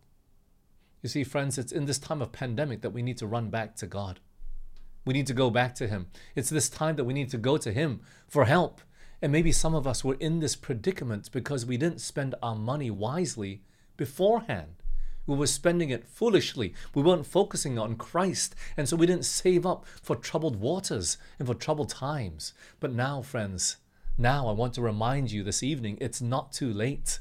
You 1.03 1.09
see, 1.09 1.25
friends, 1.25 1.59
it's 1.59 1.73
in 1.73 1.85
this 1.85 1.99
time 1.99 2.23
of 2.23 2.33
pandemic 2.33 2.83
that 2.83 2.91
we 2.91 3.03
need 3.03 3.19
to 3.19 3.27
run 3.27 3.51
back 3.51 3.77
to 3.77 3.87
God. 3.87 4.21
We 5.05 5.15
need 5.15 5.27
to 5.29 5.35
go 5.35 5.49
back 5.51 5.75
to 5.77 5.87
Him. 5.87 6.09
It's 6.35 6.51
this 6.51 6.69
time 6.69 6.97
that 6.97 7.05
we 7.05 7.15
need 7.15 7.31
to 7.31 7.39
go 7.39 7.57
to 7.57 7.73
Him 7.73 8.01
for 8.27 8.45
help. 8.45 8.81
And 9.23 9.33
maybe 9.33 9.53
some 9.53 9.75
of 9.75 9.87
us 9.87 10.05
were 10.05 10.17
in 10.21 10.41
this 10.41 10.57
predicament 10.57 11.31
because 11.33 11.67
we 11.67 11.77
didn't 11.77 12.01
spend 12.01 12.35
our 12.43 12.55
money 12.55 12.91
wisely 12.91 13.63
beforehand. 13.97 14.83
We 15.29 15.37
were 15.37 15.47
spending 15.47 15.91
it 15.91 16.09
foolishly. 16.09 16.73
We 16.95 17.03
weren't 17.03 17.27
focusing 17.27 17.79
on 17.79 17.97
Christ. 17.97 18.55
And 18.79 18.89
so 18.89 18.97
we 18.97 19.07
didn't 19.07 19.27
save 19.27 19.67
up 19.67 19.85
for 20.03 20.17
troubled 20.17 20.57
waters 20.57 21.19
and 21.39 21.47
for 21.47 21.55
troubled 21.55 21.91
times. 21.91 22.55
But 22.81 22.95
now, 22.95 23.21
friends, 23.21 23.77
now 24.17 24.49
I 24.49 24.53
want 24.53 24.73
to 24.75 24.83
remind 24.83 25.31
you 25.31 25.45
this 25.45 25.63
evening 25.63 25.99
it's 26.01 26.23
not 26.23 26.53
too 26.53 26.73
late. 26.73 27.21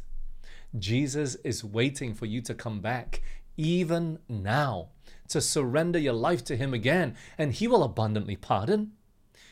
Jesus 0.80 1.36
is 1.44 1.66
waiting 1.66 2.14
for 2.14 2.26
you 2.26 2.40
to 2.44 2.54
come 2.54 2.80
back, 2.80 3.22
even 3.58 4.20
now, 4.30 4.90
to 5.28 5.42
surrender 5.42 6.00
your 6.00 6.14
life 6.14 6.46
to 6.46 6.56
Him 6.56 6.74
again, 6.74 7.14
and 7.38 7.52
He 7.52 7.68
will 7.68 7.84
abundantly 7.84 8.38
pardon. 8.38 8.94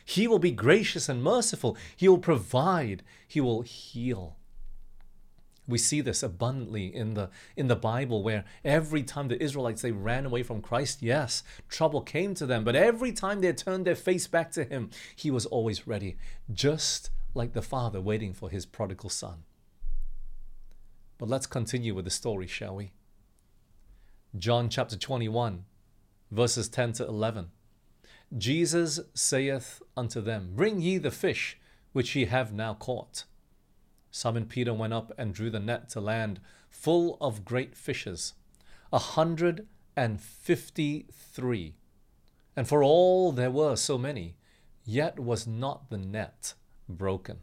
He 0.05 0.27
will 0.29 0.39
be 0.39 0.51
gracious 0.51 1.09
and 1.09 1.21
merciful. 1.21 1.75
He 1.97 2.07
will 2.07 2.19
provide. 2.19 3.03
He 3.27 3.41
will 3.41 3.63
heal. 3.63 4.37
We 5.67 5.77
see 5.77 6.01
this 6.01 6.21
abundantly 6.21 6.93
in 6.93 7.15
the 7.15 7.29
in 7.55 7.67
the 7.67 7.75
Bible 7.75 8.21
where 8.21 8.45
every 8.63 9.03
time 9.03 9.27
the 9.27 9.41
Israelites 9.41 9.81
they 9.81 9.91
ran 9.91 10.25
away 10.25 10.43
from 10.43 10.61
Christ, 10.61 11.01
yes, 11.01 11.43
trouble 11.69 12.01
came 12.01 12.35
to 12.35 12.45
them, 12.45 12.63
but 12.63 12.75
every 12.75 13.11
time 13.11 13.41
they 13.41 13.51
turned 13.53 13.85
their 13.85 13.95
face 13.95 14.27
back 14.27 14.51
to 14.51 14.63
him, 14.63 14.91
he 15.15 15.31
was 15.31 15.45
always 15.47 15.87
ready, 15.87 16.17
just 16.53 17.09
like 17.33 17.53
the 17.53 17.61
father 17.61 17.99
waiting 17.99 18.33
for 18.33 18.49
his 18.49 18.65
prodigal 18.65 19.09
son. 19.09 19.43
But 21.17 21.29
let's 21.29 21.47
continue 21.47 21.95
with 21.95 22.05
the 22.05 22.11
story, 22.11 22.47
shall 22.47 22.75
we? 22.75 22.91
John 24.37 24.69
chapter 24.69 24.97
21, 24.97 25.65
verses 26.29 26.67
10 26.67 26.93
to 26.93 27.05
11. 27.05 27.51
Jesus 28.37 28.99
saith 29.13 29.81
unto 29.95 30.19
them, 30.19 30.51
Bring 30.55 30.81
ye 30.81 30.97
the 30.97 31.11
fish 31.11 31.57
which 31.93 32.15
ye 32.15 32.25
have 32.25 32.53
now 32.53 32.73
caught. 32.73 33.23
Simon 34.15 34.45
Peter 34.45 34.73
went 34.73 34.93
up 34.93 35.11
and 35.17 35.33
drew 35.33 35.49
the 35.49 35.59
net 35.59 35.89
to 35.89 35.99
land, 35.99 36.39
full 36.69 37.17
of 37.19 37.43
great 37.43 37.75
fishes, 37.75 38.31
a 38.93 38.97
hundred 38.97 39.67
and 39.97 40.21
fifty 40.21 41.05
three. 41.11 41.75
And 42.55 42.65
for 42.65 42.81
all 42.81 43.33
there 43.33 43.51
were 43.51 43.75
so 43.75 43.97
many, 43.97 44.37
yet 44.85 45.19
was 45.19 45.45
not 45.45 45.89
the 45.89 45.97
net 45.97 46.53
broken. 46.87 47.39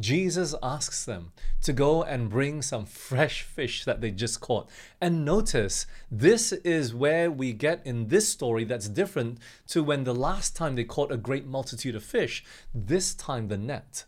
Jesus 0.00 0.54
asks 0.62 1.04
them 1.04 1.32
to 1.60 1.74
go 1.74 2.02
and 2.02 2.30
bring 2.30 2.62
some 2.62 2.86
fresh 2.86 3.42
fish 3.42 3.84
that 3.84 4.00
they 4.00 4.10
just 4.10 4.40
caught. 4.40 4.70
And 4.98 5.26
notice, 5.26 5.84
this 6.10 6.52
is 6.52 6.94
where 6.94 7.30
we 7.30 7.52
get 7.52 7.82
in 7.84 8.08
this 8.08 8.30
story 8.30 8.64
that's 8.64 8.88
different 8.88 9.40
to 9.68 9.84
when 9.84 10.04
the 10.04 10.14
last 10.14 10.56
time 10.56 10.74
they 10.74 10.84
caught 10.84 11.12
a 11.12 11.18
great 11.18 11.46
multitude 11.46 11.94
of 11.94 12.02
fish. 12.02 12.42
This 12.72 13.14
time 13.14 13.48
the 13.48 13.58
net 13.58 14.06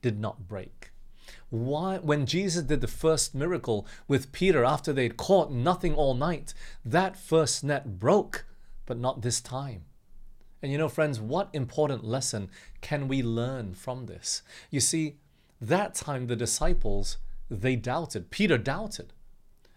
did 0.00 0.20
not 0.20 0.46
break. 0.46 0.91
Why, 1.52 1.98
when 1.98 2.24
Jesus 2.24 2.62
did 2.62 2.80
the 2.80 2.88
first 2.88 3.34
miracle 3.34 3.86
with 4.08 4.32
Peter 4.32 4.64
after 4.64 4.90
they'd 4.90 5.18
caught 5.18 5.52
nothing 5.52 5.94
all 5.94 6.14
night, 6.14 6.54
that 6.82 7.14
first 7.14 7.62
net 7.62 7.98
broke, 7.98 8.46
but 8.86 8.96
not 8.96 9.20
this 9.20 9.38
time. 9.42 9.84
And 10.62 10.72
you 10.72 10.78
know, 10.78 10.88
friends, 10.88 11.20
what 11.20 11.50
important 11.52 12.04
lesson 12.04 12.48
can 12.80 13.06
we 13.06 13.22
learn 13.22 13.74
from 13.74 14.06
this? 14.06 14.40
You 14.70 14.80
see, 14.80 15.16
that 15.60 15.94
time 15.94 16.26
the 16.26 16.36
disciples, 16.36 17.18
they 17.50 17.76
doubted. 17.76 18.30
Peter 18.30 18.56
doubted. 18.56 19.12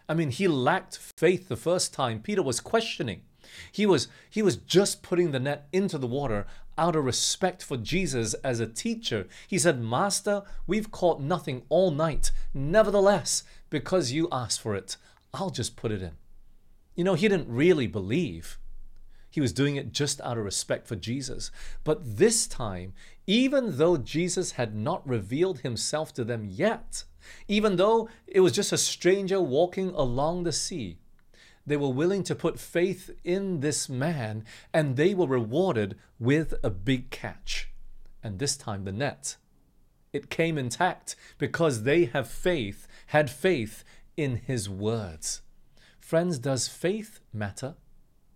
I 0.07 0.13
mean, 0.13 0.29
he 0.29 0.47
lacked 0.47 0.97
faith 1.17 1.49
the 1.49 1.57
first 1.57 1.93
time. 1.93 2.21
Peter 2.21 2.41
was 2.41 2.61
questioning. 2.61 3.23
He 3.69 3.85
was 3.85 4.07
he 4.29 4.41
was 4.41 4.55
just 4.55 5.03
putting 5.03 5.31
the 5.31 5.41
net 5.41 5.67
into 5.73 5.97
the 5.97 6.07
water 6.07 6.47
out 6.77 6.95
of 6.95 7.05
respect 7.05 7.63
for 7.63 7.77
Jesus 7.77 8.33
as 8.35 8.59
a 8.59 8.67
teacher. 8.67 9.27
He 9.47 9.57
said, 9.57 9.81
Master, 9.81 10.43
we've 10.67 10.91
caught 10.91 11.21
nothing 11.21 11.63
all 11.69 11.91
night. 11.91 12.31
Nevertheless, 12.53 13.43
because 13.69 14.11
you 14.11 14.27
asked 14.31 14.61
for 14.61 14.75
it, 14.75 14.97
I'll 15.33 15.49
just 15.49 15.75
put 15.75 15.91
it 15.91 16.01
in. 16.01 16.13
You 16.95 17.03
know, 17.03 17.13
he 17.13 17.27
didn't 17.27 17.49
really 17.49 17.87
believe. 17.87 18.57
He 19.29 19.41
was 19.41 19.51
doing 19.51 19.75
it 19.75 19.91
just 19.91 20.21
out 20.21 20.37
of 20.37 20.45
respect 20.45 20.87
for 20.87 20.95
Jesus. 20.95 21.51
But 21.83 22.17
this 22.17 22.47
time, 22.47 22.93
even 23.27 23.77
though 23.77 23.97
Jesus 23.97 24.53
had 24.53 24.73
not 24.73 25.05
revealed 25.05 25.59
himself 25.59 26.13
to 26.13 26.23
them 26.23 26.45
yet, 26.45 27.03
even 27.47 27.75
though 27.75 28.07
it 28.27 28.39
was 28.39 28.53
just 28.53 28.71
a 28.71 28.77
stranger 28.77 29.41
walking 29.41 29.89
along 29.89 30.43
the 30.43 30.53
sea, 30.53 30.99
they 31.65 31.77
were 31.77 31.89
willing 31.89 32.23
to 32.23 32.35
put 32.35 32.59
faith 32.59 33.09
in 33.23 33.59
this 33.59 33.89
man, 33.89 34.45
and 34.73 34.95
they 34.95 35.13
were 35.13 35.27
rewarded 35.27 35.95
with 36.19 36.53
a 36.63 36.69
big 36.69 37.09
catch. 37.09 37.69
And 38.23 38.39
this 38.39 38.55
time, 38.55 38.83
the 38.83 38.91
net. 38.91 39.37
It 40.13 40.29
came 40.29 40.57
intact 40.57 41.15
because 41.37 41.83
they 41.83 42.05
have 42.05 42.27
faith, 42.27 42.87
had 43.07 43.29
faith 43.29 43.83
in 44.15 44.37
his 44.37 44.69
words. 44.69 45.41
Friends, 45.99 46.37
does 46.37 46.67
faith 46.67 47.19
matter? 47.33 47.75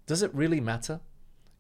Does 0.06 0.24
it 0.24 0.34
really 0.34 0.60
matter? 0.60 1.02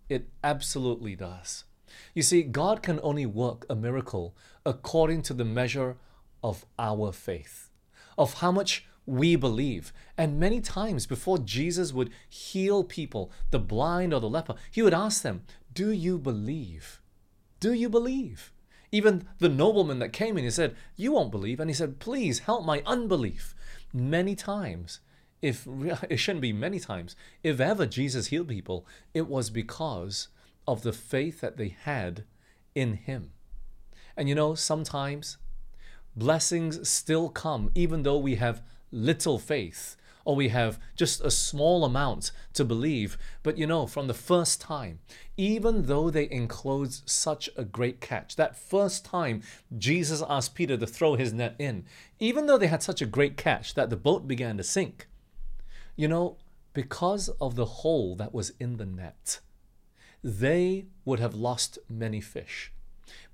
It 0.09 0.27
absolutely 0.43 1.15
does. 1.15 1.65
You 2.13 2.23
see, 2.23 2.43
God 2.43 2.81
can 2.81 2.99
only 3.03 3.25
work 3.25 3.65
a 3.69 3.75
miracle 3.75 4.35
according 4.65 5.21
to 5.23 5.33
the 5.33 5.45
measure 5.45 5.97
of 6.43 6.65
our 6.77 7.11
faith, 7.11 7.69
of 8.17 8.35
how 8.35 8.51
much 8.51 8.85
we 9.09 9.35
believe. 9.35 9.91
And 10.17 10.39
many 10.39 10.61
times 10.61 11.05
before 11.05 11.37
Jesus 11.37 11.93
would 11.93 12.11
heal 12.29 12.83
people, 12.83 13.31
the 13.51 13.59
blind 13.59 14.13
or 14.13 14.19
the 14.19 14.29
leper, 14.29 14.55
he 14.71 14.81
would 14.81 14.93
ask 14.93 15.21
them, 15.21 15.43
Do 15.73 15.91
you 15.91 16.17
believe? 16.17 17.01
Do 17.59 17.73
you 17.73 17.89
believe? 17.89 18.53
Even 18.91 19.27
the 19.39 19.49
nobleman 19.49 19.99
that 19.99 20.13
came 20.13 20.37
in, 20.37 20.43
he 20.43 20.49
said, 20.49 20.75
You 20.95 21.13
won't 21.13 21.31
believe. 21.31 21.59
And 21.59 21.69
he 21.69 21.73
said, 21.73 21.99
Please 21.99 22.39
help 22.39 22.65
my 22.65 22.81
unbelief. 22.85 23.55
Many 23.93 24.35
times, 24.35 24.99
if 25.41 25.67
it 26.09 26.17
shouldn't 26.17 26.41
be 26.41 26.53
many 26.53 26.79
times, 26.79 27.15
if 27.43 27.59
ever 27.59 27.85
Jesus 27.85 28.27
healed 28.27 28.47
people, 28.47 28.85
it 29.13 29.27
was 29.27 29.49
because 29.49 30.27
of 30.67 30.83
the 30.83 30.93
faith 30.93 31.41
that 31.41 31.57
they 31.57 31.75
had 31.83 32.25
in 32.75 32.93
him. 32.93 33.31
And 34.15 34.29
you 34.29 34.35
know, 34.35 34.53
sometimes 34.55 35.37
blessings 36.15 36.87
still 36.89 37.29
come 37.29 37.71
even 37.73 38.03
though 38.03 38.17
we 38.17 38.35
have 38.35 38.61
little 38.91 39.39
faith 39.39 39.95
or 40.25 40.35
we 40.35 40.49
have 40.49 40.79
just 40.95 41.21
a 41.21 41.31
small 41.31 41.83
amount 41.83 42.31
to 42.53 42.63
believe. 42.63 43.17
But 43.41 43.57
you 43.57 43.65
know, 43.65 43.87
from 43.87 44.07
the 44.07 44.13
first 44.13 44.61
time, 44.61 44.99
even 45.37 45.87
though 45.87 46.09
they 46.09 46.29
enclose 46.29 47.01
such 47.05 47.49
a 47.57 47.63
great 47.63 47.99
catch, 47.99 48.35
that 48.35 48.55
first 48.55 49.03
time 49.03 49.41
Jesus 49.77 50.21
asked 50.29 50.55
Peter 50.55 50.77
to 50.77 50.85
throw 50.85 51.15
his 51.15 51.33
net 51.33 51.55
in, 51.57 51.85
even 52.19 52.45
though 52.45 52.57
they 52.57 52.67
had 52.67 52.83
such 52.83 53.01
a 53.01 53.07
great 53.07 53.37
catch 53.37 53.73
that 53.73 53.89
the 53.89 53.95
boat 53.95 54.27
began 54.27 54.57
to 54.57 54.63
sink, 54.63 55.07
you 55.95 56.07
know, 56.07 56.37
because 56.73 57.29
of 57.41 57.55
the 57.55 57.65
hole 57.65 58.15
that 58.15 58.33
was 58.33 58.53
in 58.59 58.77
the 58.77 58.85
net, 58.85 59.39
they 60.23 60.85
would 61.05 61.19
have 61.19 61.33
lost 61.33 61.79
many 61.89 62.21
fish 62.21 62.71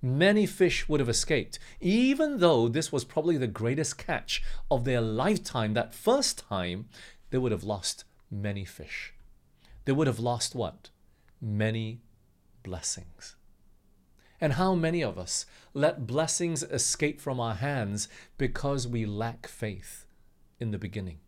many 0.01 0.46
fish 0.46 0.88
would 0.88 1.00
have 1.00 1.10
escaped, 1.10 1.60
even 1.79 2.39
though 2.39 2.67
this 2.67 2.91
was 2.91 3.03
probably 3.03 3.38
the 3.38 3.48
greatest 3.48 3.98
catch 3.98 4.44
of 4.70 4.84
their 4.84 5.01
lifetime. 5.01 5.74
That 5.74 5.94
first 5.94 6.38
time, 6.38 6.88
they 7.29 7.38
would 7.38 7.51
have 7.51 7.63
lost 7.63 8.05
many 8.29 8.65
fish. 8.65 9.13
They 9.86 9.91
would 9.91 10.08
have 10.08 10.20
lost 10.20 10.55
what? 10.55 10.89
Many 11.41 12.01
blessings. 12.63 13.36
And 14.41 14.53
how 14.53 14.75
many 14.75 15.01
of 15.01 15.17
us 15.17 15.46
let 15.74 16.08
blessings 16.08 16.63
escape 16.63 17.22
from 17.22 17.39
our 17.39 17.55
hands 17.55 18.08
because 18.38 18.88
we 18.88 19.05
lack 19.05 19.48
faith 19.48 20.05
in 20.60 20.72
the 20.72 20.77
beginning? 20.77 21.20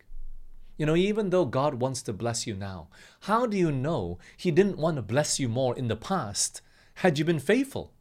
You 0.76 0.86
know, 0.86 0.94
even 0.94 1.30
though 1.30 1.44
God 1.44 1.74
wants 1.74 2.02
to 2.02 2.12
bless 2.12 2.46
you 2.46 2.54
now, 2.54 2.88
how 3.22 3.46
do 3.46 3.56
you 3.56 3.72
know 3.72 4.18
He 4.36 4.50
didn't 4.50 4.78
want 4.78 4.96
to 4.96 5.02
bless 5.02 5.40
you 5.40 5.48
more 5.48 5.76
in 5.76 5.88
the 5.88 5.96
past 5.96 6.60
had 6.96 7.18
you 7.18 7.24
been 7.24 7.40
faithful? 7.40 7.92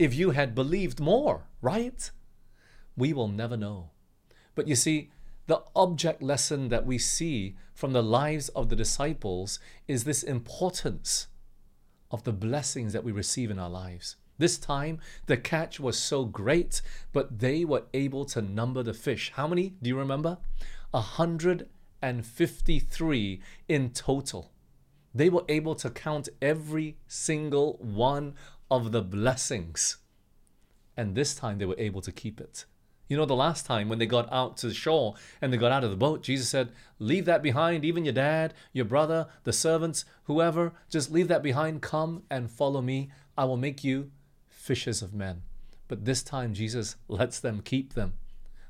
If 0.00 0.12
you 0.14 0.30
had 0.30 0.54
believed 0.54 0.98
more, 0.98 1.44
right? 1.60 2.10
We 2.96 3.12
will 3.12 3.28
never 3.28 3.54
know. 3.54 3.90
But 4.54 4.66
you 4.66 4.74
see, 4.74 5.10
the 5.46 5.62
object 5.76 6.22
lesson 6.22 6.70
that 6.70 6.86
we 6.86 6.96
see 6.96 7.54
from 7.74 7.92
the 7.92 8.02
lives 8.02 8.48
of 8.50 8.70
the 8.70 8.76
disciples 8.76 9.60
is 9.86 10.04
this 10.04 10.22
importance 10.22 11.26
of 12.10 12.24
the 12.24 12.32
blessings 12.32 12.94
that 12.94 13.04
we 13.04 13.12
receive 13.12 13.50
in 13.50 13.58
our 13.58 13.68
lives. 13.68 14.16
This 14.38 14.56
time, 14.56 15.00
the 15.26 15.36
catch 15.36 15.78
was 15.78 15.98
so 15.98 16.24
great, 16.24 16.80
but 17.12 17.40
they 17.40 17.66
were 17.66 17.82
able 17.92 18.24
to 18.26 18.40
number 18.40 18.82
the 18.82 18.94
fish. 18.94 19.32
How 19.34 19.46
many 19.46 19.74
do 19.82 19.90
you 19.90 19.98
remember? 19.98 20.38
153 20.92 23.40
in 23.68 23.90
total. 23.90 24.50
They 25.14 25.28
were 25.28 25.44
able 25.48 25.74
to 25.74 25.90
count 25.90 26.30
every 26.40 26.96
single 27.06 27.74
one 27.82 28.34
of 28.70 28.92
the 28.92 29.02
blessings. 29.02 29.98
And 30.96 31.14
this 31.14 31.34
time 31.34 31.58
they 31.58 31.66
were 31.66 31.74
able 31.78 32.00
to 32.02 32.12
keep 32.12 32.40
it. 32.40 32.64
You 33.08 33.16
know, 33.16 33.24
the 33.24 33.34
last 33.34 33.66
time 33.66 33.88
when 33.88 33.98
they 33.98 34.06
got 34.06 34.32
out 34.32 34.56
to 34.58 34.68
the 34.68 34.74
shore 34.74 35.14
and 35.40 35.52
they 35.52 35.56
got 35.56 35.72
out 35.72 35.82
of 35.82 35.90
the 35.90 35.96
boat, 35.96 36.22
Jesus 36.22 36.48
said, 36.48 36.70
Leave 37.00 37.24
that 37.24 37.42
behind, 37.42 37.84
even 37.84 38.04
your 38.04 38.14
dad, 38.14 38.54
your 38.72 38.84
brother, 38.84 39.26
the 39.42 39.52
servants, 39.52 40.04
whoever, 40.24 40.72
just 40.88 41.10
leave 41.10 41.26
that 41.26 41.42
behind. 41.42 41.82
Come 41.82 42.22
and 42.30 42.48
follow 42.50 42.80
me. 42.80 43.10
I 43.36 43.46
will 43.46 43.56
make 43.56 43.82
you 43.82 44.12
fishers 44.48 45.02
of 45.02 45.12
men. 45.12 45.42
But 45.88 46.04
this 46.04 46.22
time, 46.22 46.54
Jesus 46.54 46.94
lets 47.08 47.40
them 47.40 47.62
keep 47.62 47.94
them, 47.94 48.12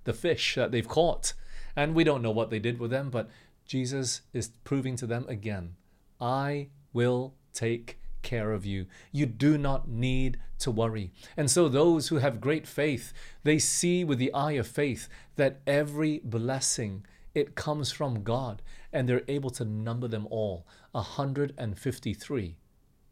the 0.04 0.14
fish 0.14 0.54
that 0.54 0.70
they've 0.70 0.88
caught. 0.88 1.34
And 1.76 1.94
we 1.94 2.04
don't 2.04 2.22
know 2.22 2.30
what 2.30 2.48
they 2.48 2.58
did 2.58 2.80
with 2.80 2.90
them, 2.90 3.10
but 3.10 3.28
Jesus 3.66 4.22
is 4.32 4.48
proving 4.64 4.96
to 4.96 5.06
them 5.06 5.26
again 5.28 5.76
I 6.20 6.68
will 6.92 7.34
take 7.52 7.99
care 8.22 8.52
of 8.52 8.64
you. 8.66 8.86
You 9.12 9.26
do 9.26 9.58
not 9.58 9.88
need 9.88 10.38
to 10.60 10.70
worry. 10.70 11.10
And 11.36 11.50
so, 11.50 11.68
those 11.68 12.08
who 12.08 12.16
have 12.18 12.40
great 12.40 12.66
faith, 12.66 13.12
they 13.42 13.58
see 13.58 14.04
with 14.04 14.18
the 14.18 14.32
eye 14.32 14.52
of 14.52 14.66
faith 14.66 15.08
that 15.36 15.60
every 15.66 16.20
blessing 16.24 17.04
it 17.34 17.54
comes 17.54 17.92
from 17.92 18.22
God, 18.22 18.62
and 18.92 19.08
they're 19.08 19.22
able 19.28 19.50
to 19.50 19.64
number 19.64 20.08
them 20.08 20.26
all 20.30 20.66
153 20.92 22.56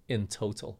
in 0.08 0.26
total. 0.26 0.78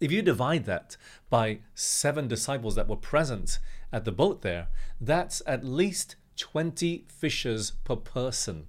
If 0.00 0.10
you 0.10 0.22
divide 0.22 0.64
that 0.64 0.96
by 1.30 1.60
seven 1.74 2.28
disciples 2.28 2.74
that 2.74 2.88
were 2.88 2.96
present 2.96 3.58
at 3.92 4.04
the 4.04 4.12
boat 4.12 4.42
there, 4.42 4.68
that's 5.00 5.42
at 5.46 5.64
least 5.64 6.16
20 6.36 7.06
fishes 7.08 7.72
per 7.84 7.96
person 7.96 8.66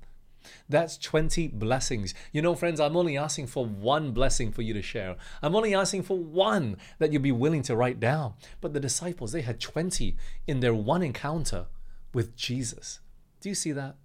that's 0.69 0.97
20 0.97 1.49
blessings. 1.49 2.13
You 2.31 2.41
know, 2.41 2.55
friends, 2.55 2.79
I'm 2.79 2.97
only 2.97 3.17
asking 3.17 3.47
for 3.47 3.65
one 3.65 4.11
blessing 4.11 4.51
for 4.51 4.61
you 4.61 4.73
to 4.73 4.81
share. 4.81 5.15
I'm 5.41 5.55
only 5.55 5.75
asking 5.75 6.03
for 6.03 6.17
one 6.17 6.77
that 6.99 7.11
you'll 7.11 7.21
be 7.21 7.31
willing 7.31 7.61
to 7.63 7.75
write 7.75 7.99
down. 7.99 8.33
But 8.61 8.73
the 8.73 8.79
disciples, 8.79 9.31
they 9.31 9.41
had 9.41 9.59
20 9.59 10.15
in 10.47 10.59
their 10.59 10.73
one 10.73 11.03
encounter 11.03 11.67
with 12.13 12.35
Jesus. 12.35 12.99
Do 13.41 13.49
you 13.49 13.55
see 13.55 13.71
that? 13.73 13.95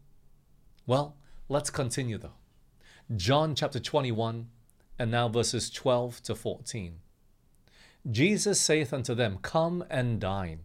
Well, 0.87 1.16
let's 1.48 1.70
continue 1.70 2.18
though. 2.18 2.35
John 3.16 3.55
chapter 3.55 3.81
21 3.81 4.48
and 4.98 5.11
now 5.11 5.29
verses 5.29 5.70
12 5.70 6.22
to 6.24 6.35
14. 6.35 6.98
Jesus 8.11 8.61
saith 8.61 8.92
unto 8.92 9.14
them, 9.14 9.38
Come 9.42 9.85
and 9.90 10.20
dine. 10.20 10.61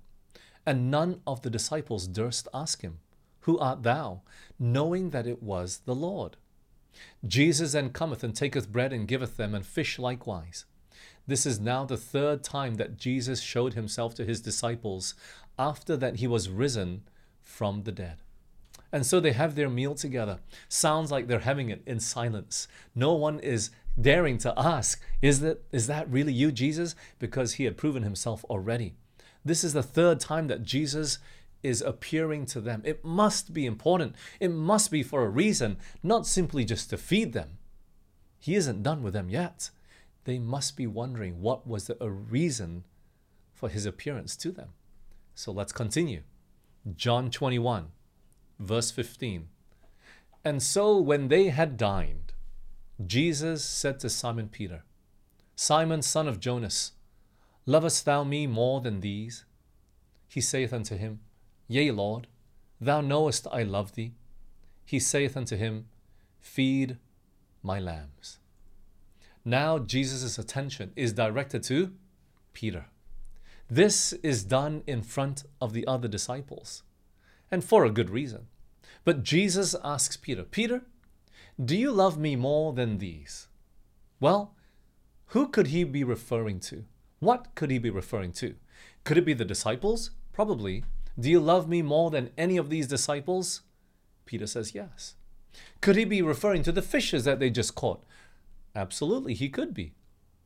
And 0.66 0.90
none 0.90 1.22
of 1.28 1.42
the 1.42 1.50
disciples 1.50 2.08
durst 2.08 2.48
ask 2.54 2.82
him, 2.82 3.00
who 3.46 3.58
art 3.60 3.84
thou? 3.84 4.22
knowing 4.60 5.10
that 5.10 5.28
it 5.28 5.42
was 5.44 5.82
the 5.86 5.96
Lord. 5.96 6.38
Jesus 7.26 7.74
then 7.74 7.90
cometh 7.90 8.24
and 8.24 8.36
taketh 8.36 8.72
bread 8.72 8.94
and 8.94 9.08
giveth 9.08 9.38
them, 9.38 9.54
and 9.54 9.66
fish 9.66 10.00
likewise. 10.00 10.66
This 11.28 11.46
is 11.46 11.60
now 11.60 11.86
the 11.86 11.98
third 11.98 12.44
time 12.44 12.76
that 12.76 12.98
Jesus 12.98 13.42
showed 13.42 13.74
himself 13.74 14.16
to 14.16 14.26
his 14.26 14.40
disciples 14.42 15.16
after 15.58 15.98
that 15.98 16.18
he 16.18 16.28
was 16.28 16.50
risen 16.50 17.04
from 17.42 17.84
the 17.84 17.92
dead. 17.92 18.18
And 18.92 19.06
so 19.06 19.20
they 19.20 19.34
have 19.34 19.56
their 19.56 19.70
meal 19.70 19.96
together. 19.96 20.40
Sounds 20.70 21.12
like 21.12 21.28
they're 21.28 21.40
having 21.40 21.70
it 21.70 21.82
in 21.86 22.00
silence. 22.00 22.68
No 22.94 23.14
one 23.14 23.40
is 23.40 23.72
daring 24.00 24.38
to 24.40 24.54
ask, 24.58 25.02
is 25.22 25.42
that, 25.42 25.64
is 25.72 25.88
that 25.88 26.10
really 26.10 26.32
you, 26.32 26.52
Jesus? 26.52 26.96
Because 27.20 27.54
he 27.54 27.66
had 27.66 27.76
proven 27.76 28.04
himself 28.04 28.46
already. 28.46 28.94
This 29.44 29.64
is 29.64 29.74
the 29.74 29.84
third 29.84 30.20
time 30.20 30.48
that 30.48 30.64
Jesus 30.64 31.18
is 31.66 31.82
appearing 31.82 32.46
to 32.46 32.62
them. 32.62 32.82
It 32.86 33.04
must 33.04 33.54
be 33.54 33.66
important. 33.66 34.16
It 34.40 34.52
must 34.52 34.92
be 34.92 35.04
for 35.04 35.24
a 35.24 35.30
reason, 35.30 35.78
not 36.04 36.28
simply 36.28 36.64
just 36.64 36.90
to 36.92 36.98
feed 36.98 37.34
them. 37.34 37.58
He 38.40 38.56
isn't 38.56 38.84
done 38.84 39.02
with 39.02 39.14
them 39.14 39.30
yet. 39.30 39.72
They 40.26 40.38
must 40.38 40.78
be 40.78 40.86
wondering 40.86 41.42
what 41.42 41.68
was 41.68 41.88
the, 41.88 41.98
reason 42.10 42.84
for 43.54 43.70
his 43.70 43.86
appearance 43.86 44.36
to 44.38 44.52
them. 44.52 44.70
So 45.34 45.52
let's 45.52 45.72
continue. 45.72 46.22
John 46.96 47.32
21, 47.32 47.88
verse 48.60 48.92
15. 48.92 49.48
And 50.44 50.62
so 50.62 51.00
when 51.00 51.30
they 51.30 51.48
had 51.48 51.78
dined, 51.78 52.34
Jesus 53.06 53.66
said 53.66 54.00
to 54.02 54.10
Simon 54.10 54.50
Peter, 54.50 54.84
Simon, 55.56 56.02
son 56.02 56.28
of 56.28 56.40
Jonas, 56.40 56.92
lovest 57.66 58.06
thou 58.06 58.24
me 58.24 58.46
more 58.46 58.82
than 58.82 59.00
these? 59.00 59.46
He 60.28 60.42
saith 60.42 60.72
unto 60.72 60.96
him, 60.96 61.22
Yea, 61.68 61.92
Lord, 61.92 62.28
thou 62.80 63.02
knowest 63.02 63.48
I 63.52 63.64
love 63.64 63.94
thee. 63.94 64.14
He 64.86 65.00
saith 65.00 65.36
unto 65.36 65.56
him, 65.56 65.88
Feed 66.40 66.98
my 67.64 67.80
lambs. 67.80 68.40
Now 69.44 69.80
Jesus' 69.80 70.38
attention 70.38 70.92
is 70.96 71.14
directed 71.14 71.64
to 71.64 71.94
Peter. 72.54 72.86
This 73.70 74.14
is 74.14 74.44
done 74.44 74.84
in 74.86 75.02
front 75.02 75.44
of 75.60 75.74
the 75.74 75.88
other 75.88 76.08
disciples, 76.08 76.84
and 77.50 77.64
for 77.64 77.84
a 77.84 77.90
good 77.90 78.10
reason. 78.10 78.48
But 79.04 79.24
Jesus 79.24 79.76
asks 79.84 80.18
Peter, 80.18 80.44
Peter, 80.44 80.84
do 81.64 81.76
you 81.76 81.92
love 81.92 82.18
me 82.18 82.36
more 82.36 82.74
than 82.74 82.98
these? 82.98 83.48
Well, 84.20 84.54
who 85.28 85.48
could 85.48 85.68
he 85.68 85.84
be 85.84 86.04
referring 86.04 86.60
to? 86.62 86.86
What 87.20 87.56
could 87.56 87.72
he 87.72 87.78
be 87.80 87.90
referring 87.90 88.34
to? 88.34 88.56
Could 89.04 89.18
it 89.18 89.26
be 89.26 89.34
the 89.34 89.46
disciples? 89.46 90.12
Probably. 90.34 90.84
Do 91.20 91.30
you 91.30 91.40
love 91.40 91.68
me 91.68 91.82
more 91.82 92.12
than 92.12 92.32
any 92.38 92.58
of 92.58 92.70
these 92.70 92.88
disciples? 92.88 93.62
Peter 94.26 94.48
says, 94.48 94.76
Yes. 94.76 95.16
Could 95.82 95.96
he 95.96 96.06
be 96.06 96.22
referring 96.22 96.64
to 96.64 96.72
the 96.72 96.82
fishes 96.82 97.24
that 97.24 97.40
they 97.40 97.50
just 97.50 97.76
caught? 97.76 98.04
Absolutely, 98.76 99.34
he 99.34 99.48
could 99.48 99.74
be. 99.74 99.94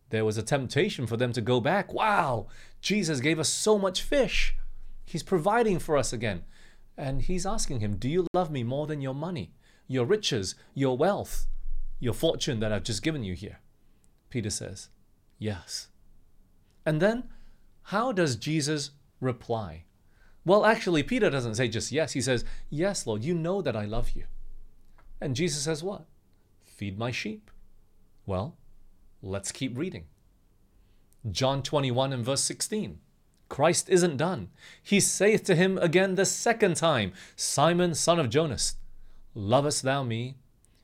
There 0.10 0.26
was 0.26 0.38
a 0.38 0.44
temptation 0.44 1.08
for 1.08 1.18
them 1.18 1.34
to 1.34 1.42
go 1.42 1.60
back. 1.60 1.94
Wow, 1.94 2.48
Jesus 2.82 3.20
gave 3.20 3.40
us 3.40 3.50
so 3.50 3.78
much 3.78 4.02
fish. 4.02 4.56
He's 5.06 5.24
providing 5.24 5.80
for 5.80 5.98
us 5.98 6.14
again. 6.14 6.44
And 6.98 7.22
he's 7.22 7.46
asking 7.46 7.80
him, 7.80 7.96
Do 7.96 8.10
you 8.10 8.28
love 8.34 8.52
me 8.52 8.64
more 8.64 8.86
than 8.86 9.02
your 9.02 9.16
money, 9.16 9.54
your 9.88 10.06
riches, 10.06 10.56
your 10.74 10.98
wealth, 10.98 11.48
your 12.00 12.14
fortune 12.14 12.60
that 12.60 12.72
I've 12.72 12.84
just 12.84 13.02
given 13.02 13.24
you 13.24 13.34
here? 13.34 13.60
Peter 14.30 14.50
says, 14.50 14.90
Yes. 15.38 15.88
And 16.86 17.02
then 17.02 17.30
how 17.84 18.12
does 18.12 18.36
Jesus 18.36 18.92
reply? 19.20 19.86
Well, 20.50 20.66
actually, 20.66 21.04
Peter 21.04 21.30
doesn't 21.30 21.54
say 21.54 21.68
just 21.68 21.92
yes. 21.92 22.14
He 22.14 22.22
says, 22.22 22.44
Yes, 22.72 23.06
Lord, 23.06 23.24
you 23.24 23.36
know 23.36 23.62
that 23.62 23.76
I 23.76 23.86
love 23.86 24.14
you. 24.16 24.24
And 25.22 25.36
Jesus 25.36 25.62
says, 25.62 25.84
What? 25.84 26.06
Feed 26.64 26.98
my 26.98 27.12
sheep. 27.12 27.52
Well, 28.26 28.58
let's 29.22 29.52
keep 29.52 29.78
reading. 29.78 30.06
John 31.30 31.62
21 31.62 32.14
and 32.14 32.26
verse 32.26 32.42
16. 32.42 32.98
Christ 33.48 33.90
isn't 33.90 34.18
done. 34.18 34.50
He 34.82 35.00
saith 35.00 35.44
to 35.44 35.54
him 35.54 35.78
again 35.78 36.16
the 36.16 36.26
second 36.26 36.78
time, 36.78 37.14
Simon, 37.36 37.94
son 37.94 38.20
of 38.20 38.32
Jonas, 38.32 38.78
lovest 39.36 39.84
thou 39.84 40.02
me? 40.02 40.38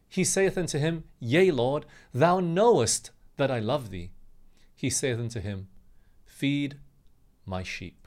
He 0.08 0.23
saith 0.23 0.60
unto 0.60 0.78
him, 0.78 1.06
Yea, 1.19 1.49
Lord, 1.49 1.88
thou 2.13 2.39
knowest 2.39 3.10
that 3.38 3.49
I 3.49 3.58
love 3.58 3.89
thee. 3.89 4.12
He 4.75 4.91
saith 4.91 5.17
unto 5.17 5.39
him, 5.39 5.69
Feed 6.23 6.78
my 7.47 7.63
sheep. 7.63 8.05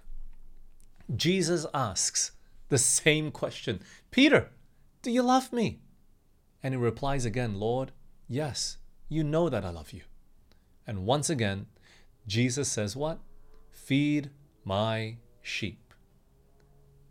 Jesus 1.14 1.66
asks 1.72 2.32
the 2.68 2.78
same 2.78 3.30
question 3.30 3.80
Peter, 4.10 4.50
do 5.02 5.10
you 5.10 5.22
love 5.22 5.52
me? 5.52 5.80
And 6.62 6.74
he 6.74 6.78
replies 6.78 7.24
again, 7.24 7.58
Lord, 7.58 7.92
yes, 8.26 8.78
you 9.08 9.22
know 9.22 9.48
that 9.48 9.64
I 9.64 9.70
love 9.70 9.92
you. 9.92 10.02
And 10.86 11.06
once 11.06 11.30
again, 11.30 11.66
Jesus 12.26 12.68
says, 12.68 12.96
What? 12.96 13.20
Feed 13.70 14.30
my 14.64 15.16
sheep. 15.42 15.94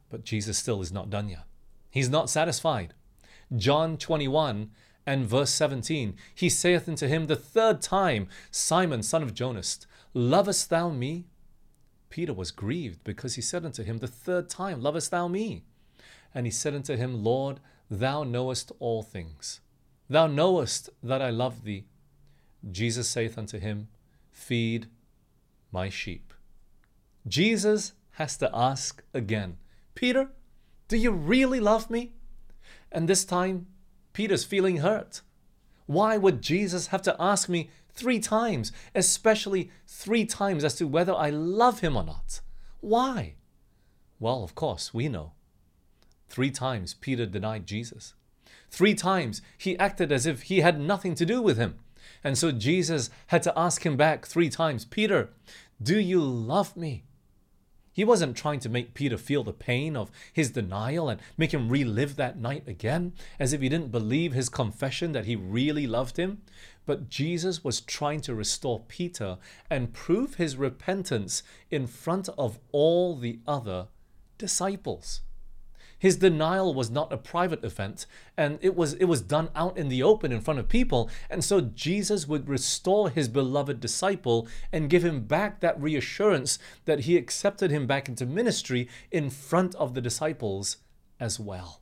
But 0.10 0.24
Jesus 0.24 0.58
still 0.58 0.82
is 0.82 0.92
not 0.92 1.10
done 1.10 1.30
yet. 1.30 1.44
He's 1.90 2.10
not 2.10 2.30
satisfied. 2.30 2.94
John 3.56 3.98
21 3.98 4.72
and 5.06 5.26
verse 5.26 5.52
17 5.52 6.16
He 6.36 6.50
saith 6.50 6.88
unto 6.88 7.08
him 7.08 7.28
the 7.28 7.36
third 7.36 7.82
time, 7.82 8.28
Simon, 8.52 9.02
son 9.04 9.24
of 9.24 9.34
Jonas, 9.34 9.86
lovest 10.14 10.70
thou 10.70 10.90
me? 10.90 11.26
Peter 12.10 12.34
was 12.34 12.52
grieved 12.52 13.04
because 13.04 13.36
he 13.36 13.42
said 13.42 13.66
unto 13.66 13.84
him 13.84 13.98
the 13.98 14.08
third 14.08 14.50
time, 14.50 14.82
Lovest 14.82 15.12
thou 15.12 15.28
me? 15.28 15.64
And 16.34 16.46
he 16.46 16.52
said 16.52 16.74
unto 16.74 16.96
him, 16.96 17.24
Lord, 17.24 17.60
thou 17.90 18.24
knowest 18.24 18.72
all 18.80 19.04
things. 19.04 19.60
Thou 20.10 20.28
knowest 20.28 20.90
that 21.04 21.22
I 21.22 21.30
love 21.30 21.64
thee. 21.64 21.86
Jesus 22.70 23.08
saith 23.08 23.38
unto 23.38 23.60
him, 23.60 23.88
Feed 24.32 24.88
my 25.72 25.90
sheep. 25.90 26.34
Jesus 27.28 27.94
has 28.12 28.38
to 28.38 28.50
ask 28.54 29.04
again, 29.14 29.58
Peter, 29.96 30.30
do 30.88 30.98
you 30.98 31.12
really 31.12 31.60
love 31.60 31.90
me? 31.90 32.14
And 32.92 33.08
this 33.08 33.26
time, 33.26 33.68
Peter's 34.14 34.44
feeling 34.44 34.78
hurt. 34.78 35.22
Why 35.86 36.18
would 36.18 36.42
Jesus 36.42 36.88
have 36.88 37.02
to 37.04 37.16
ask 37.20 37.50
me 37.50 37.70
three 37.98 38.20
times, 38.20 38.72
especially 38.96 39.72
three 39.88 40.26
times 40.26 40.64
as 40.64 40.76
to 40.76 40.88
whether 40.88 41.14
I 41.14 41.30
love 41.32 41.80
him 41.82 41.98
or 41.98 42.04
not? 42.04 42.42
Why? 42.80 43.34
Well, 44.20 44.44
of 44.44 44.56
course, 44.56 44.94
we 44.94 45.10
know. 45.10 45.34
Three 46.30 46.52
times 46.52 46.94
Peter 46.94 47.26
denied 47.26 47.66
Jesus. 47.66 48.14
Three 48.70 48.94
times 48.94 49.42
he 49.58 49.78
acted 49.80 50.12
as 50.12 50.26
if 50.26 50.44
he 50.44 50.60
had 50.60 50.80
nothing 50.80 51.16
to 51.16 51.26
do 51.26 51.42
with 51.42 51.58
him. 51.58 51.80
And 52.24 52.38
so 52.38 52.52
Jesus 52.52 53.10
had 53.28 53.44
to 53.44 53.58
ask 53.58 53.86
him 53.86 53.98
back 53.98 54.26
three 54.26 54.50
times 54.50 54.86
Peter, 54.86 55.30
do 55.82 56.00
you 56.00 56.22
love 56.22 56.78
me? 56.78 57.04
He 57.98 58.06
wasn't 58.06 58.38
trying 58.38 58.60
to 58.60 58.70
make 58.70 58.94
Peter 58.94 59.18
feel 59.18 59.44
the 59.44 59.52
pain 59.52 59.98
of 59.98 60.12
his 60.32 60.52
denial 60.52 61.10
and 61.10 61.20
make 61.36 61.52
him 61.52 61.68
relive 61.68 62.16
that 62.16 62.38
night 62.38 62.68
again, 62.68 63.14
as 63.40 63.54
if 63.54 63.62
he 63.62 63.70
didn't 63.70 63.92
believe 63.92 64.34
his 64.34 64.50
confession 64.50 65.14
that 65.14 65.26
he 65.26 65.36
really 65.36 65.88
loved 65.88 66.18
him. 66.18 66.44
But 66.86 67.10
Jesus 67.10 67.64
was 67.64 67.82
trying 67.82 68.22
to 68.22 68.36
restore 68.36 68.82
Peter 68.88 69.40
and 69.68 69.94
prove 69.94 70.36
his 70.36 70.58
repentance 70.58 71.42
in 71.72 71.88
front 71.88 72.30
of 72.38 72.60
all 72.72 73.16
the 73.16 73.40
other 73.48 73.88
disciples. 74.38 75.22
His 76.00 76.18
denial 76.18 76.74
was 76.74 76.92
not 76.92 77.12
a 77.12 77.18
private 77.18 77.64
event, 77.64 78.06
and 78.36 78.60
it 78.62 78.76
was 78.76 78.94
it 78.94 79.06
was 79.06 79.22
done 79.22 79.50
out 79.56 79.78
in 79.78 79.90
the 79.90 80.04
open 80.04 80.32
in 80.32 80.42
front 80.42 80.60
of 80.60 80.68
people. 80.68 81.10
And 81.30 81.44
so 81.44 81.62
Jesus 81.62 82.28
would 82.28 82.48
restore 82.48 83.10
his 83.10 83.28
beloved 83.28 83.80
disciple 83.80 84.48
and 84.72 84.90
give 84.90 85.04
him 85.04 85.22
back 85.22 85.60
that 85.62 85.82
reassurance 85.82 86.60
that 86.86 87.02
he 87.02 87.18
accepted 87.18 87.72
him 87.72 87.88
back 87.88 88.08
into 88.08 88.26
ministry 88.26 88.88
in 89.12 89.30
front 89.30 89.74
of 89.76 89.96
the 89.96 90.02
disciples 90.02 90.78
as 91.20 91.40
well. 91.40 91.82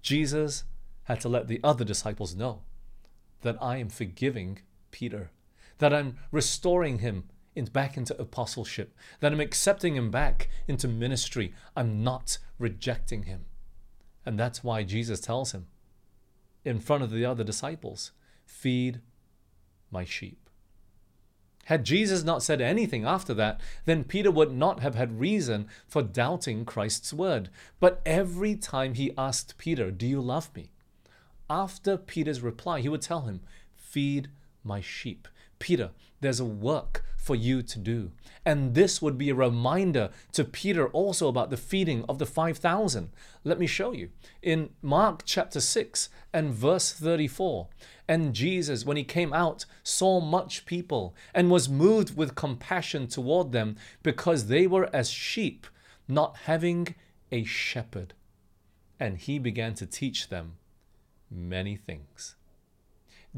Jesus 0.00 0.64
had 1.04 1.20
to 1.20 1.28
let 1.28 1.48
the 1.48 1.60
other 1.62 1.84
disciples 1.84 2.34
know 2.34 2.62
that 3.42 3.56
I 3.60 3.76
am 3.76 3.88
forgiving 3.88 4.60
Peter, 4.90 5.30
that 5.78 5.92
I'm 5.92 6.16
restoring 6.30 7.00
him 7.00 7.24
in, 7.54 7.66
back 7.66 7.96
into 7.96 8.20
apostleship, 8.20 8.94
that 9.20 9.32
I'm 9.32 9.40
accepting 9.40 9.96
him 9.96 10.10
back 10.10 10.48
into 10.66 10.88
ministry. 10.88 11.52
I'm 11.76 12.02
not 12.02 12.38
rejecting 12.62 13.24
him. 13.24 13.44
And 14.24 14.38
that's 14.38 14.64
why 14.64 14.84
Jesus 14.84 15.20
tells 15.20 15.52
him 15.52 15.66
in 16.64 16.80
front 16.80 17.02
of 17.02 17.10
the 17.10 17.24
other 17.24 17.44
disciples, 17.44 18.12
Feed 18.46 19.00
my 19.90 20.04
sheep. 20.04 20.38
Had 21.66 21.84
Jesus 21.84 22.24
not 22.24 22.42
said 22.42 22.60
anything 22.60 23.04
after 23.04 23.34
that, 23.34 23.60
then 23.84 24.04
Peter 24.04 24.30
would 24.30 24.52
not 24.52 24.80
have 24.80 24.94
had 24.94 25.20
reason 25.20 25.68
for 25.86 26.02
doubting 26.02 26.64
Christ's 26.64 27.12
word. 27.12 27.50
But 27.78 28.00
every 28.04 28.56
time 28.56 28.94
he 28.94 29.12
asked 29.16 29.58
Peter, 29.58 29.90
Do 29.90 30.06
you 30.06 30.20
love 30.20 30.54
me? 30.56 30.70
After 31.48 31.96
Peter's 31.96 32.40
reply, 32.40 32.80
he 32.80 32.88
would 32.88 33.02
tell 33.02 33.22
him, 33.22 33.40
Feed 33.76 34.28
my 34.64 34.80
sheep. 34.80 35.28
Peter, 35.58 35.90
there's 36.20 36.40
a 36.40 36.44
work 36.44 37.01
for 37.22 37.36
you 37.36 37.62
to 37.62 37.78
do. 37.78 38.10
And 38.44 38.74
this 38.74 39.00
would 39.00 39.16
be 39.16 39.30
a 39.30 39.34
reminder 39.34 40.10
to 40.32 40.42
Peter 40.42 40.88
also 40.88 41.28
about 41.28 41.50
the 41.50 41.56
feeding 41.56 42.04
of 42.08 42.18
the 42.18 42.26
5,000. 42.26 43.10
Let 43.44 43.60
me 43.60 43.68
show 43.68 43.92
you. 43.92 44.10
In 44.42 44.70
Mark 44.82 45.22
chapter 45.24 45.60
6 45.60 46.08
and 46.32 46.52
verse 46.52 46.92
34, 46.92 47.68
and 48.08 48.34
Jesus, 48.34 48.84
when 48.84 48.96
he 48.96 49.04
came 49.04 49.32
out, 49.32 49.64
saw 49.84 50.20
much 50.20 50.66
people 50.66 51.14
and 51.32 51.48
was 51.48 51.68
moved 51.68 52.16
with 52.16 52.34
compassion 52.34 53.06
toward 53.06 53.52
them 53.52 53.76
because 54.02 54.48
they 54.48 54.66
were 54.66 54.90
as 54.92 55.08
sheep, 55.08 55.68
not 56.08 56.36
having 56.46 56.96
a 57.30 57.44
shepherd. 57.44 58.14
And 58.98 59.16
he 59.16 59.38
began 59.38 59.74
to 59.74 59.86
teach 59.86 60.28
them 60.28 60.54
many 61.30 61.76
things. 61.76 62.34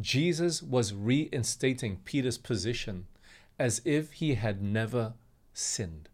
Jesus 0.01 0.63
was 0.63 0.95
reinstating 0.95 1.99
Peter's 2.05 2.39
position 2.39 3.07
as 3.59 3.81
if 3.85 4.13
he 4.13 4.35
had 4.35 4.63
never 4.63 5.15
sinned. 5.53 6.09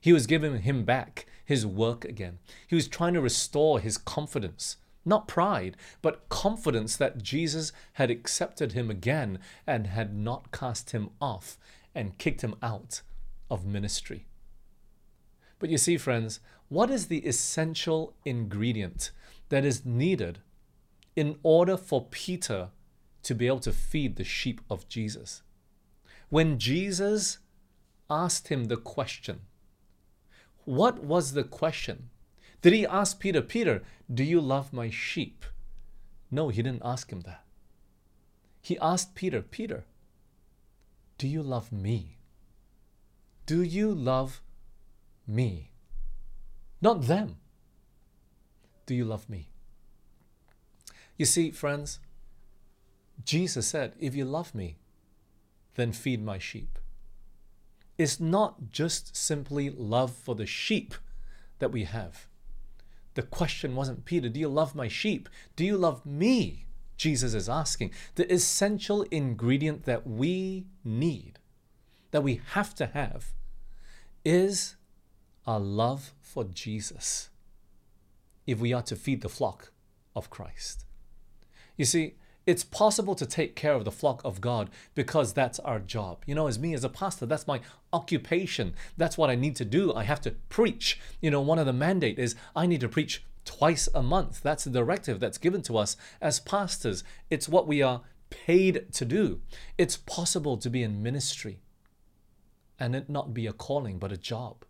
He 0.00 0.12
was 0.12 0.26
giving 0.26 0.62
him 0.62 0.84
back 0.84 1.26
his 1.44 1.66
work 1.66 2.04
again. 2.04 2.38
He 2.66 2.74
was 2.74 2.88
trying 2.88 3.14
to 3.14 3.20
restore 3.20 3.80
his 3.80 3.98
confidence, 3.98 4.76
not 5.04 5.28
pride, 5.28 5.76
but 6.02 6.28
confidence 6.28 6.96
that 6.96 7.22
Jesus 7.22 7.72
had 7.94 8.10
accepted 8.10 8.72
him 8.72 8.90
again 8.90 9.38
and 9.66 9.86
had 9.86 10.16
not 10.16 10.52
cast 10.52 10.90
him 10.90 11.10
off 11.20 11.58
and 11.94 12.18
kicked 12.18 12.42
him 12.42 12.54
out 12.62 13.02
of 13.50 13.66
ministry. 13.66 14.26
But 15.58 15.70
you 15.70 15.78
see, 15.78 15.96
friends, 15.96 16.40
what 16.68 16.90
is 16.90 17.06
the 17.06 17.20
essential 17.20 18.14
ingredient 18.24 19.12
that 19.48 19.64
is 19.64 19.86
needed 19.86 20.40
in 21.14 21.38
order 21.42 21.76
for 21.76 22.04
Peter 22.10 22.70
to 23.22 23.34
be 23.34 23.46
able 23.46 23.60
to 23.60 23.72
feed 23.72 24.16
the 24.16 24.24
sheep 24.24 24.60
of 24.70 24.88
Jesus. 24.88 25.42
When 26.28 26.58
Jesus 26.58 27.38
asked 28.10 28.48
him 28.48 28.64
the 28.64 28.76
question, 28.76 29.40
what 30.64 31.04
was 31.04 31.32
the 31.32 31.44
question? 31.44 32.10
Did 32.62 32.72
he 32.72 32.86
ask 32.86 33.20
Peter, 33.20 33.40
Peter, 33.40 33.82
do 34.12 34.24
you 34.24 34.40
love 34.40 34.72
my 34.72 34.90
sheep? 34.90 35.44
No, 36.30 36.48
he 36.48 36.62
didn't 36.62 36.82
ask 36.84 37.10
him 37.10 37.20
that. 37.20 37.44
He 38.60 38.76
asked 38.78 39.14
Peter, 39.14 39.42
Peter, 39.42 39.84
do 41.18 41.28
you 41.28 41.42
love 41.42 41.70
me? 41.70 42.18
Do 43.46 43.62
you 43.62 43.94
love 43.94 44.42
me? 45.26 45.70
Not 46.82 47.02
them. 47.02 47.36
Do 48.86 48.94
you 48.94 49.04
love 49.04 49.30
me? 49.30 49.50
You 51.16 51.24
see, 51.24 51.52
friends, 51.52 52.00
Jesus 53.24 53.68
said, 53.68 53.94
If 53.98 54.14
you 54.14 54.24
love 54.24 54.54
me, 54.54 54.78
then 55.76 55.92
feed 55.92 56.24
my 56.24 56.38
sheep. 56.38 56.78
It's 57.96 58.20
not 58.20 58.70
just 58.70 59.16
simply 59.16 59.70
love 59.70 60.12
for 60.12 60.34
the 60.34 60.46
sheep 60.46 60.94
that 61.58 61.72
we 61.72 61.84
have. 61.84 62.26
The 63.14 63.22
question 63.22 63.74
wasn't, 63.74 64.04
Peter, 64.04 64.28
do 64.28 64.38
you 64.38 64.48
love 64.48 64.74
my 64.74 64.88
sheep? 64.88 65.28
Do 65.54 65.64
you 65.64 65.78
love 65.78 66.04
me? 66.04 66.66
Jesus 66.96 67.32
is 67.32 67.48
asking. 67.48 67.92
The 68.14 68.30
essential 68.32 69.02
ingredient 69.10 69.84
that 69.84 70.06
we 70.06 70.66
need, 70.84 71.38
that 72.10 72.22
we 72.22 72.40
have 72.52 72.74
to 72.76 72.86
have, 72.86 73.32
is 74.24 74.76
our 75.46 75.60
love 75.60 76.12
for 76.20 76.44
Jesus 76.44 77.30
if 78.46 78.58
we 78.58 78.72
are 78.72 78.82
to 78.82 78.96
feed 78.96 79.22
the 79.22 79.28
flock 79.28 79.72
of 80.14 80.30
Christ. 80.30 80.84
You 81.76 81.84
see, 81.84 82.14
It's 82.46 82.62
possible 82.62 83.16
to 83.16 83.26
take 83.26 83.56
care 83.56 83.72
of 83.74 83.84
the 83.84 83.90
flock 83.90 84.22
of 84.24 84.40
God 84.40 84.70
because 84.94 85.32
that's 85.32 85.58
our 85.60 85.80
job. 85.80 86.22
You 86.26 86.36
know, 86.36 86.46
as 86.46 86.58
me 86.58 86.74
as 86.74 86.84
a 86.84 86.88
pastor, 86.88 87.26
that's 87.26 87.48
my 87.48 87.60
occupation. 87.92 88.74
That's 88.96 89.18
what 89.18 89.30
I 89.30 89.34
need 89.34 89.56
to 89.56 89.64
do. 89.64 89.92
I 89.92 90.04
have 90.04 90.20
to 90.22 90.30
preach. 90.48 91.00
You 91.20 91.30
know, 91.32 91.40
one 91.40 91.58
of 91.58 91.66
the 91.66 91.72
mandate 91.72 92.18
is 92.20 92.36
I 92.54 92.66
need 92.66 92.80
to 92.82 92.88
preach 92.88 93.24
twice 93.44 93.88
a 93.94 94.02
month. 94.02 94.42
That's 94.42 94.64
the 94.64 94.70
directive 94.70 95.18
that's 95.18 95.38
given 95.38 95.62
to 95.62 95.76
us 95.76 95.96
as 96.20 96.38
pastors. 96.38 97.02
It's 97.30 97.48
what 97.48 97.66
we 97.66 97.82
are 97.82 98.02
paid 98.30 98.92
to 98.92 99.04
do. 99.04 99.40
It's 99.76 99.96
possible 99.96 100.56
to 100.58 100.70
be 100.70 100.82
in 100.82 101.02
ministry 101.02 101.60
and 102.78 102.94
it 102.94 103.08
not 103.08 103.34
be 103.34 103.46
a 103.46 103.52
calling 103.52 103.98
but 103.98 104.12
a 104.12 104.16
job. 104.16 104.64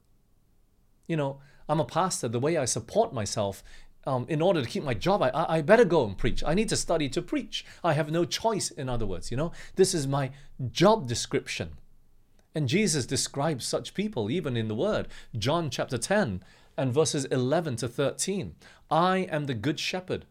You 1.06 1.16
know, 1.16 1.40
I'm 1.68 1.80
a 1.80 1.84
pastor. 1.84 2.28
The 2.28 2.40
way 2.40 2.56
I 2.56 2.64
support 2.64 3.12
myself 3.12 3.62
um, 4.06 4.24
in 4.28 4.40
order 4.40 4.62
to 4.62 4.68
keep 4.68 4.84
my 4.84 4.94
job, 4.94 5.22
I, 5.22 5.30
I 5.34 5.62
better 5.62 5.84
go 5.84 6.04
and 6.06 6.16
preach. 6.16 6.42
I 6.44 6.54
need 6.54 6.68
to 6.68 6.76
study 6.76 7.08
to 7.10 7.20
preach. 7.20 7.64
I 7.82 7.94
have 7.94 8.10
no 8.10 8.24
choice, 8.24 8.70
in 8.70 8.88
other 8.88 9.06
words. 9.06 9.30
You 9.30 9.36
know, 9.36 9.52
this 9.74 9.94
is 9.94 10.06
my 10.06 10.30
job 10.70 11.08
description. 11.08 11.72
And 12.54 12.68
Jesus 12.68 13.04
describes 13.04 13.66
such 13.66 13.94
people 13.94 14.30
even 14.30 14.56
in 14.56 14.68
the 14.68 14.74
Word. 14.74 15.08
John 15.36 15.68
chapter 15.68 15.98
10 15.98 16.42
and 16.76 16.94
verses 16.94 17.24
11 17.26 17.76
to 17.76 17.88
13. 17.88 18.54
I 18.90 19.18
am 19.18 19.46
the 19.46 19.54
good 19.54 19.80
shepherd, 19.80 20.24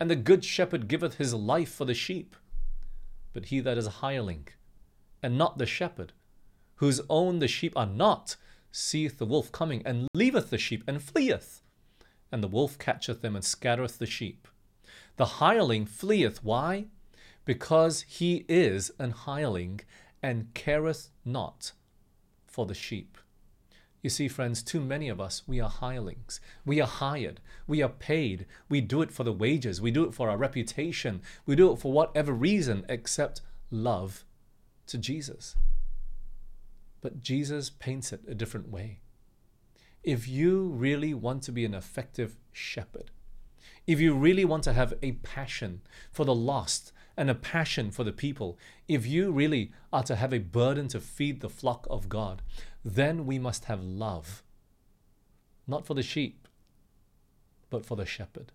and 0.00 0.10
the 0.10 0.16
good 0.16 0.44
shepherd 0.44 0.88
giveth 0.88 1.14
his 1.16 1.32
life 1.32 1.72
for 1.72 1.84
the 1.84 1.94
sheep. 1.94 2.36
But 3.32 3.46
he 3.46 3.60
that 3.60 3.78
is 3.78 3.86
a 3.86 3.90
hireling, 3.90 4.48
and 5.22 5.38
not 5.38 5.58
the 5.58 5.66
shepherd, 5.66 6.12
whose 6.76 7.00
own 7.08 7.38
the 7.38 7.48
sheep 7.48 7.72
are 7.76 7.86
not, 7.86 8.36
seeth 8.70 9.18
the 9.18 9.26
wolf 9.26 9.52
coming, 9.52 9.82
and 9.86 10.08
leaveth 10.14 10.50
the 10.50 10.58
sheep, 10.58 10.84
and 10.86 11.02
fleeth 11.02 11.62
and 12.32 12.42
the 12.42 12.48
wolf 12.48 12.78
catcheth 12.78 13.22
them 13.22 13.36
and 13.36 13.44
scattereth 13.44 13.98
the 13.98 14.06
sheep. 14.06 14.48
The 15.16 15.26
hireling 15.26 15.86
fleeth. 15.86 16.42
Why? 16.42 16.86
Because 17.44 18.02
he 18.02 18.44
is 18.48 18.90
an 18.98 19.10
hireling 19.10 19.80
and 20.22 20.52
careth 20.54 21.10
not 21.24 21.72
for 22.46 22.66
the 22.66 22.74
sheep. 22.74 23.18
You 24.02 24.10
see, 24.10 24.28
friends, 24.28 24.62
too 24.62 24.80
many 24.80 25.08
of 25.08 25.20
us, 25.20 25.42
we 25.46 25.60
are 25.60 25.70
hirelings. 25.70 26.40
We 26.66 26.80
are 26.80 26.86
hired. 26.86 27.40
We 27.66 27.82
are 27.82 27.88
paid. 27.88 28.46
We 28.68 28.80
do 28.80 29.00
it 29.00 29.10
for 29.10 29.24
the 29.24 29.32
wages. 29.32 29.80
We 29.80 29.90
do 29.90 30.04
it 30.04 30.14
for 30.14 30.28
our 30.28 30.36
reputation. 30.36 31.22
We 31.46 31.56
do 31.56 31.72
it 31.72 31.78
for 31.78 31.92
whatever 31.92 32.32
reason 32.32 32.84
except 32.88 33.40
love 33.70 34.24
to 34.88 34.98
Jesus. 34.98 35.56
But 37.00 37.22
Jesus 37.22 37.70
paints 37.70 38.12
it 38.12 38.20
a 38.28 38.34
different 38.34 38.68
way 38.68 39.00
if 40.04 40.28
you 40.28 40.68
really 40.68 41.14
want 41.14 41.42
to 41.44 41.52
be 41.52 41.64
an 41.64 41.74
effective 41.74 42.36
shepherd, 42.52 43.10
if 43.86 44.00
you 44.00 44.14
really 44.14 44.44
want 44.44 44.62
to 44.64 44.72
have 44.72 44.94
a 45.02 45.12
passion 45.12 45.80
for 46.12 46.24
the 46.24 46.34
lost 46.34 46.92
and 47.16 47.30
a 47.30 47.34
passion 47.34 47.90
for 47.90 48.04
the 48.04 48.12
people, 48.12 48.58
if 48.86 49.06
you 49.06 49.32
really 49.32 49.72
are 49.92 50.02
to 50.02 50.16
have 50.16 50.32
a 50.32 50.38
burden 50.38 50.88
to 50.88 51.00
feed 51.00 51.40
the 51.40 51.48
flock 51.48 51.86
of 51.88 52.08
God, 52.08 52.42
then 52.84 53.26
we 53.26 53.38
must 53.38 53.64
have 53.64 53.82
love, 53.82 54.42
not 55.66 55.86
for 55.86 55.94
the 55.94 56.02
sheep, 56.02 56.48
but 57.70 57.86
for 57.86 57.96
the 57.96 58.06
shepherd, 58.06 58.52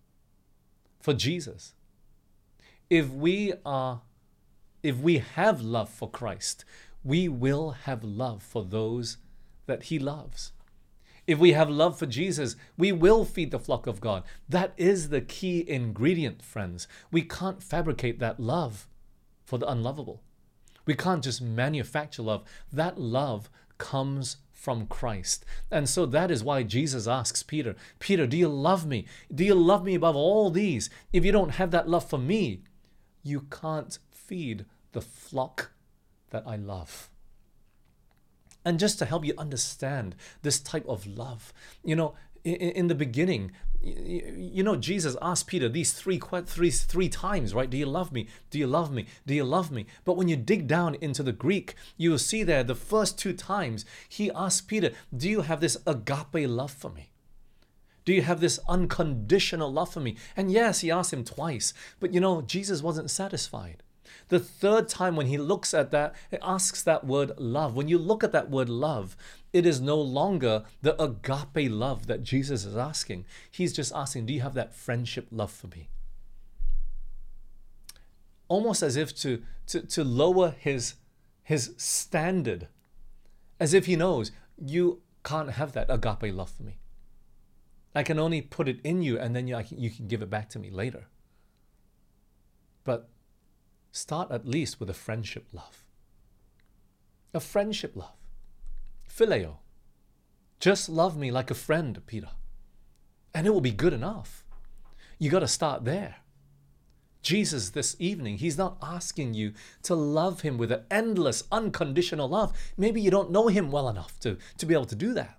for 0.99 1.13
Jesus. 1.13 1.73
If 2.89 3.09
we 3.09 3.53
are 3.65 4.01
if 4.81 4.97
we 4.97 5.17
have 5.17 5.61
love 5.61 5.89
for 5.89 6.09
Christ, 6.09 6.63
we 7.03 7.27
will 7.27 7.71
have 7.71 8.03
love 8.03 8.41
for 8.41 8.63
those 8.63 9.17
that 9.65 9.83
he 9.83 9.99
loves. 9.99 10.53
If 11.29 11.37
we 11.37 11.51
have 11.51 11.69
love 11.69 11.99
for 11.99 12.07
Jesus, 12.07 12.55
we 12.75 12.91
will 12.91 13.23
feed 13.23 13.51
the 13.51 13.59
flock 13.59 13.85
of 13.85 14.01
God. 14.01 14.23
That 14.49 14.73
is 14.77 15.09
the 15.09 15.21
key 15.21 15.63
ingredient, 15.69 16.41
friends. 16.41 16.87
We 17.11 17.21
can't 17.21 17.61
fabricate 17.61 18.17
that 18.17 18.39
love 18.39 18.87
for 19.45 19.59
the 19.59 19.69
unlovable. 19.69 20.23
We 20.87 20.95
can't 20.95 21.23
just 21.23 21.39
manufacture 21.39 22.23
love. 22.23 22.45
That 22.73 22.99
love 22.99 23.47
comes 23.77 24.37
from 24.51 24.87
Christ. 24.87 25.45
And 25.69 25.87
so 25.87 26.07
that 26.07 26.31
is 26.31 26.43
why 26.43 26.63
Jesus 26.63 27.05
asks 27.07 27.43
Peter, 27.43 27.75
Peter, 27.99 28.25
do 28.25 28.35
you 28.35 28.47
love 28.49 28.87
me? 28.87 29.05
Do 29.31 29.45
you 29.45 29.53
love 29.53 29.83
me 29.83 29.93
above 29.93 30.15
all 30.15 30.49
these? 30.49 30.89
If 31.13 31.23
you 31.23 31.31
don't 31.31 31.51
have 31.51 31.69
that 31.69 31.87
love 31.87 32.09
for 32.09 32.17
me, 32.17 32.63
you 33.21 33.41
can't 33.51 33.99
feed 34.11 34.65
the 34.93 35.01
flock 35.01 35.73
that 36.31 36.41
I 36.47 36.55
love. 36.55 37.11
And 38.65 38.79
just 38.79 38.99
to 38.99 39.05
help 39.05 39.25
you 39.25 39.33
understand 39.37 40.15
this 40.41 40.59
type 40.59 40.85
of 40.87 41.07
love, 41.07 41.53
you 41.83 41.95
know, 41.95 42.15
in, 42.43 42.55
in 42.55 42.87
the 42.87 42.95
beginning, 42.95 43.51
you 43.81 44.61
know, 44.61 44.75
Jesus 44.75 45.15
asked 45.21 45.47
Peter 45.47 45.69
these 45.69 45.93
three, 45.93 46.19
three, 46.19 46.71
three 46.71 47.09
times, 47.09 47.53
right? 47.53 47.69
Do 47.69 47.77
you 47.77 47.85
love 47.85 48.11
me? 48.11 48.27
Do 48.49 48.59
you 48.59 48.67
love 48.67 48.91
me? 48.91 49.05
Do 49.25 49.33
you 49.33 49.45
love 49.45 49.71
me? 49.71 49.85
But 50.03 50.17
when 50.17 50.27
you 50.27 50.35
dig 50.35 50.67
down 50.67 50.95
into 50.95 51.23
the 51.23 51.31
Greek, 51.31 51.75
you 51.95 52.11
will 52.11 52.17
see 52.17 52.43
there 52.43 52.63
the 52.63 52.75
first 52.75 53.17
two 53.17 53.33
times 53.33 53.85
he 54.07 54.31
asked 54.31 54.67
Peter, 54.67 54.91
Do 55.15 55.29
you 55.29 55.41
have 55.41 55.61
this 55.61 55.77
agape 55.87 56.49
love 56.49 56.71
for 56.71 56.89
me? 56.89 57.11
Do 58.03 58.13
you 58.13 58.21
have 58.23 58.41
this 58.41 58.59
unconditional 58.67 59.71
love 59.71 59.93
for 59.93 59.99
me? 59.99 60.17
And 60.35 60.51
yes, 60.51 60.79
he 60.79 60.91
asked 60.91 61.13
him 61.13 61.23
twice, 61.23 61.73
but 61.99 62.13
you 62.13 62.19
know, 62.19 62.41
Jesus 62.41 62.81
wasn't 62.81 63.11
satisfied. 63.11 63.83
The 64.29 64.39
third 64.39 64.87
time 64.87 65.15
when 65.15 65.25
he 65.25 65.37
looks 65.37 65.73
at 65.73 65.91
that, 65.91 66.15
it 66.31 66.39
asks 66.43 66.83
that 66.83 67.05
word 67.05 67.31
love. 67.37 67.75
When 67.75 67.87
you 67.87 67.97
look 67.97 68.23
at 68.23 68.31
that 68.31 68.49
word 68.49 68.69
love, 68.69 69.17
it 69.51 69.65
is 69.65 69.81
no 69.81 69.99
longer 69.99 70.63
the 70.81 71.01
agape 71.01 71.71
love 71.71 72.05
that 72.05 72.23
Jesus 72.23 72.63
is 72.63 72.77
asking. 72.77 73.25
He's 73.49 73.73
just 73.73 73.91
asking, 73.93 74.27
Do 74.27 74.33
you 74.33 74.41
have 74.41 74.53
that 74.53 74.75
friendship 74.75 75.27
love 75.31 75.51
for 75.51 75.67
me? 75.67 75.89
Almost 78.47 78.83
as 78.83 78.95
if 78.95 79.15
to, 79.17 79.41
to, 79.67 79.81
to 79.81 80.03
lower 80.03 80.55
his, 80.59 80.95
his 81.43 81.73
standard, 81.77 82.67
as 83.59 83.73
if 83.73 83.87
he 83.87 83.95
knows 83.95 84.31
you 84.57 85.01
can't 85.23 85.51
have 85.51 85.71
that 85.73 85.87
agape 85.89 86.33
love 86.33 86.51
for 86.51 86.63
me. 86.63 86.77
I 87.95 88.03
can 88.03 88.19
only 88.19 88.41
put 88.41 88.67
it 88.67 88.79
in 88.83 89.01
you 89.01 89.17
and 89.17 89.35
then 89.35 89.47
you, 89.47 89.55
can, 89.67 89.79
you 89.79 89.89
can 89.89 90.07
give 90.07 90.21
it 90.21 90.29
back 90.29 90.49
to 90.49 90.59
me 90.59 90.69
later. 90.69 91.07
But 92.83 93.09
Start 93.91 94.31
at 94.31 94.47
least 94.47 94.79
with 94.79 94.89
a 94.89 94.93
friendship 94.93 95.47
love. 95.51 95.83
A 97.33 97.39
friendship 97.39 97.95
love. 97.95 98.17
Phileo. 99.09 99.57
Just 100.59 100.89
love 100.89 101.17
me 101.17 101.31
like 101.31 101.49
a 101.49 101.55
friend, 101.55 102.01
Peter. 102.05 102.29
And 103.33 103.47
it 103.47 103.51
will 103.51 103.61
be 103.61 103.71
good 103.71 103.93
enough. 103.93 104.43
You 105.17 105.29
got 105.29 105.39
to 105.39 105.47
start 105.47 105.85
there. 105.85 106.17
Jesus, 107.21 107.71
this 107.71 107.95
evening, 107.99 108.37
He's 108.37 108.57
not 108.57 108.77
asking 108.81 109.33
you 109.33 109.53
to 109.83 109.95
love 109.95 110.41
Him 110.41 110.57
with 110.57 110.71
an 110.71 110.85
endless, 110.89 111.43
unconditional 111.51 112.29
love. 112.29 112.53
Maybe 112.77 113.01
you 113.01 113.11
don't 113.11 113.31
know 113.31 113.47
Him 113.47 113.71
well 113.71 113.89
enough 113.89 114.19
to, 114.21 114.37
to 114.57 114.65
be 114.65 114.73
able 114.73 114.85
to 114.85 114.95
do 114.95 115.13
that. 115.13 115.37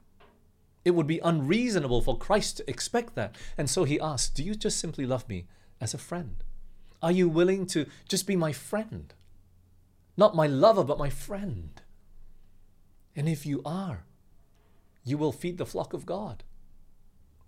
It 0.84 0.92
would 0.92 1.06
be 1.06 1.20
unreasonable 1.20 2.02
for 2.02 2.18
Christ 2.18 2.58
to 2.58 2.70
expect 2.70 3.14
that. 3.14 3.36
And 3.56 3.68
so 3.68 3.84
He 3.84 4.00
asks, 4.00 4.30
Do 4.30 4.42
you 4.42 4.54
just 4.54 4.78
simply 4.78 5.06
love 5.06 5.28
me 5.28 5.46
as 5.80 5.94
a 5.94 5.98
friend? 5.98 6.42
Are 7.02 7.12
you 7.12 7.28
willing 7.28 7.66
to 7.66 7.86
just 8.08 8.26
be 8.26 8.36
my 8.36 8.52
friend? 8.52 9.12
Not 10.16 10.36
my 10.36 10.46
lover, 10.46 10.84
but 10.84 10.98
my 10.98 11.10
friend. 11.10 11.80
And 13.16 13.28
if 13.28 13.46
you 13.46 13.62
are, 13.64 14.04
you 15.04 15.16
will 15.16 15.32
feed 15.32 15.58
the 15.58 15.66
flock 15.66 15.92
of 15.92 16.06
God. 16.06 16.44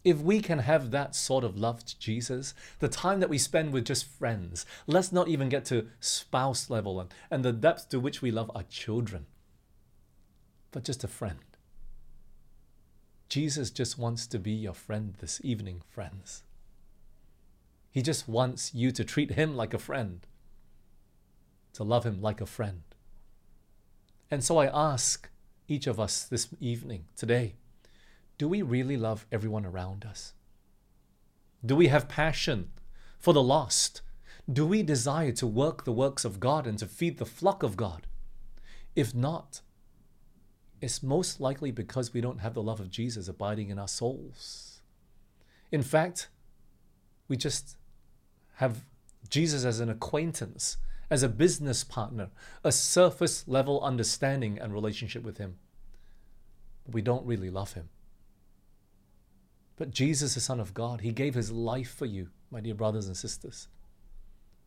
If 0.04 0.18
we 0.18 0.40
can 0.40 0.60
have 0.60 0.90
that 0.90 1.14
sort 1.14 1.44
of 1.44 1.56
love 1.56 1.84
to 1.84 1.98
Jesus, 1.98 2.54
the 2.80 2.88
time 2.88 3.20
that 3.20 3.28
we 3.28 3.38
spend 3.38 3.72
with 3.72 3.84
just 3.84 4.04
friends, 4.04 4.66
let's 4.86 5.12
not 5.12 5.28
even 5.28 5.48
get 5.48 5.64
to 5.66 5.88
spouse 6.00 6.70
level 6.70 6.98
and, 6.98 7.14
and 7.30 7.44
the 7.44 7.52
depth 7.52 7.88
to 7.90 8.00
which 8.00 8.20
we 8.20 8.32
love 8.32 8.50
our 8.54 8.64
children, 8.64 9.26
but 10.72 10.84
just 10.84 11.04
a 11.04 11.08
friend. 11.08 11.38
Jesus 13.28 13.70
just 13.70 13.96
wants 13.96 14.26
to 14.26 14.38
be 14.38 14.50
your 14.50 14.74
friend 14.74 15.14
this 15.20 15.40
evening, 15.44 15.82
friends. 15.88 16.42
He 17.92 18.00
just 18.00 18.26
wants 18.26 18.74
you 18.74 18.90
to 18.90 19.04
treat 19.04 19.32
him 19.32 19.54
like 19.54 19.74
a 19.74 19.78
friend, 19.78 20.26
to 21.74 21.84
love 21.84 22.04
him 22.04 22.22
like 22.22 22.40
a 22.40 22.46
friend. 22.46 22.82
And 24.30 24.42
so 24.42 24.56
I 24.56 24.66
ask 24.66 25.28
each 25.68 25.86
of 25.86 26.00
us 26.00 26.24
this 26.24 26.48
evening, 26.58 27.04
today, 27.14 27.54
do 28.38 28.48
we 28.48 28.62
really 28.62 28.96
love 28.96 29.26
everyone 29.30 29.66
around 29.66 30.06
us? 30.06 30.32
Do 31.64 31.76
we 31.76 31.88
have 31.88 32.08
passion 32.08 32.70
for 33.18 33.34
the 33.34 33.42
lost? 33.42 34.00
Do 34.50 34.66
we 34.66 34.82
desire 34.82 35.32
to 35.32 35.46
work 35.46 35.84
the 35.84 35.92
works 35.92 36.24
of 36.24 36.40
God 36.40 36.66
and 36.66 36.78
to 36.78 36.86
feed 36.86 37.18
the 37.18 37.26
flock 37.26 37.62
of 37.62 37.76
God? 37.76 38.06
If 38.96 39.14
not, 39.14 39.60
it's 40.80 41.02
most 41.02 41.40
likely 41.40 41.70
because 41.70 42.12
we 42.12 42.22
don't 42.22 42.40
have 42.40 42.54
the 42.54 42.62
love 42.62 42.80
of 42.80 42.90
Jesus 42.90 43.28
abiding 43.28 43.68
in 43.68 43.78
our 43.78 43.86
souls. 43.86 44.80
In 45.70 45.82
fact, 45.82 46.28
we 47.28 47.36
just 47.36 47.76
have 48.62 48.84
Jesus 49.28 49.64
as 49.64 49.80
an 49.80 49.90
acquaintance, 49.90 50.76
as 51.10 51.24
a 51.24 51.28
business 51.28 51.82
partner, 51.82 52.28
a 52.62 52.70
surface 52.70 53.42
level 53.48 53.80
understanding 53.82 54.56
and 54.60 54.72
relationship 54.72 55.24
with 55.24 55.38
Him. 55.38 55.56
But 56.84 56.94
we 56.94 57.02
don't 57.02 57.26
really 57.26 57.50
love 57.50 57.72
Him. 57.72 57.88
But 59.76 59.90
Jesus, 59.90 60.34
the 60.34 60.40
Son 60.40 60.60
of 60.60 60.74
God, 60.74 61.00
He 61.00 61.10
gave 61.10 61.34
His 61.34 61.50
life 61.50 61.92
for 61.92 62.06
you, 62.06 62.28
my 62.52 62.60
dear 62.60 62.74
brothers 62.74 63.08
and 63.08 63.16
sisters. 63.16 63.66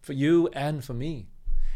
for 0.05 0.13
you 0.13 0.47
and 0.53 0.83
for 0.83 0.93
me. 0.93 1.27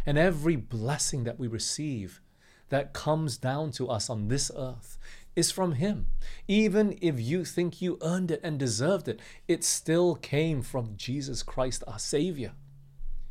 And 0.06 0.18
every 0.18 0.56
blessing 0.56 1.24
that 1.24 1.40
we 1.40 1.48
receive 1.48 2.22
that 2.70 2.94
comes 2.94 3.38
down 3.38 3.72
to 3.72 3.90
us 3.90 4.10
on 4.10 4.28
this 4.28 4.52
earth 4.56 5.00
is 5.40 5.50
from 5.50 5.74
Him. 5.74 6.08
Even 6.48 6.98
if 7.02 7.20
you 7.20 7.44
think 7.44 7.82
you 7.82 7.98
earned 8.02 8.30
it 8.30 8.42
and 8.44 8.60
deserved 8.60 9.08
it, 9.08 9.20
it 9.48 9.64
still 9.64 10.16
came 10.16 10.62
from 10.62 10.96
Jesus 10.98 11.42
Christ, 11.42 11.84
our 11.88 11.98
Savior. 11.98 12.52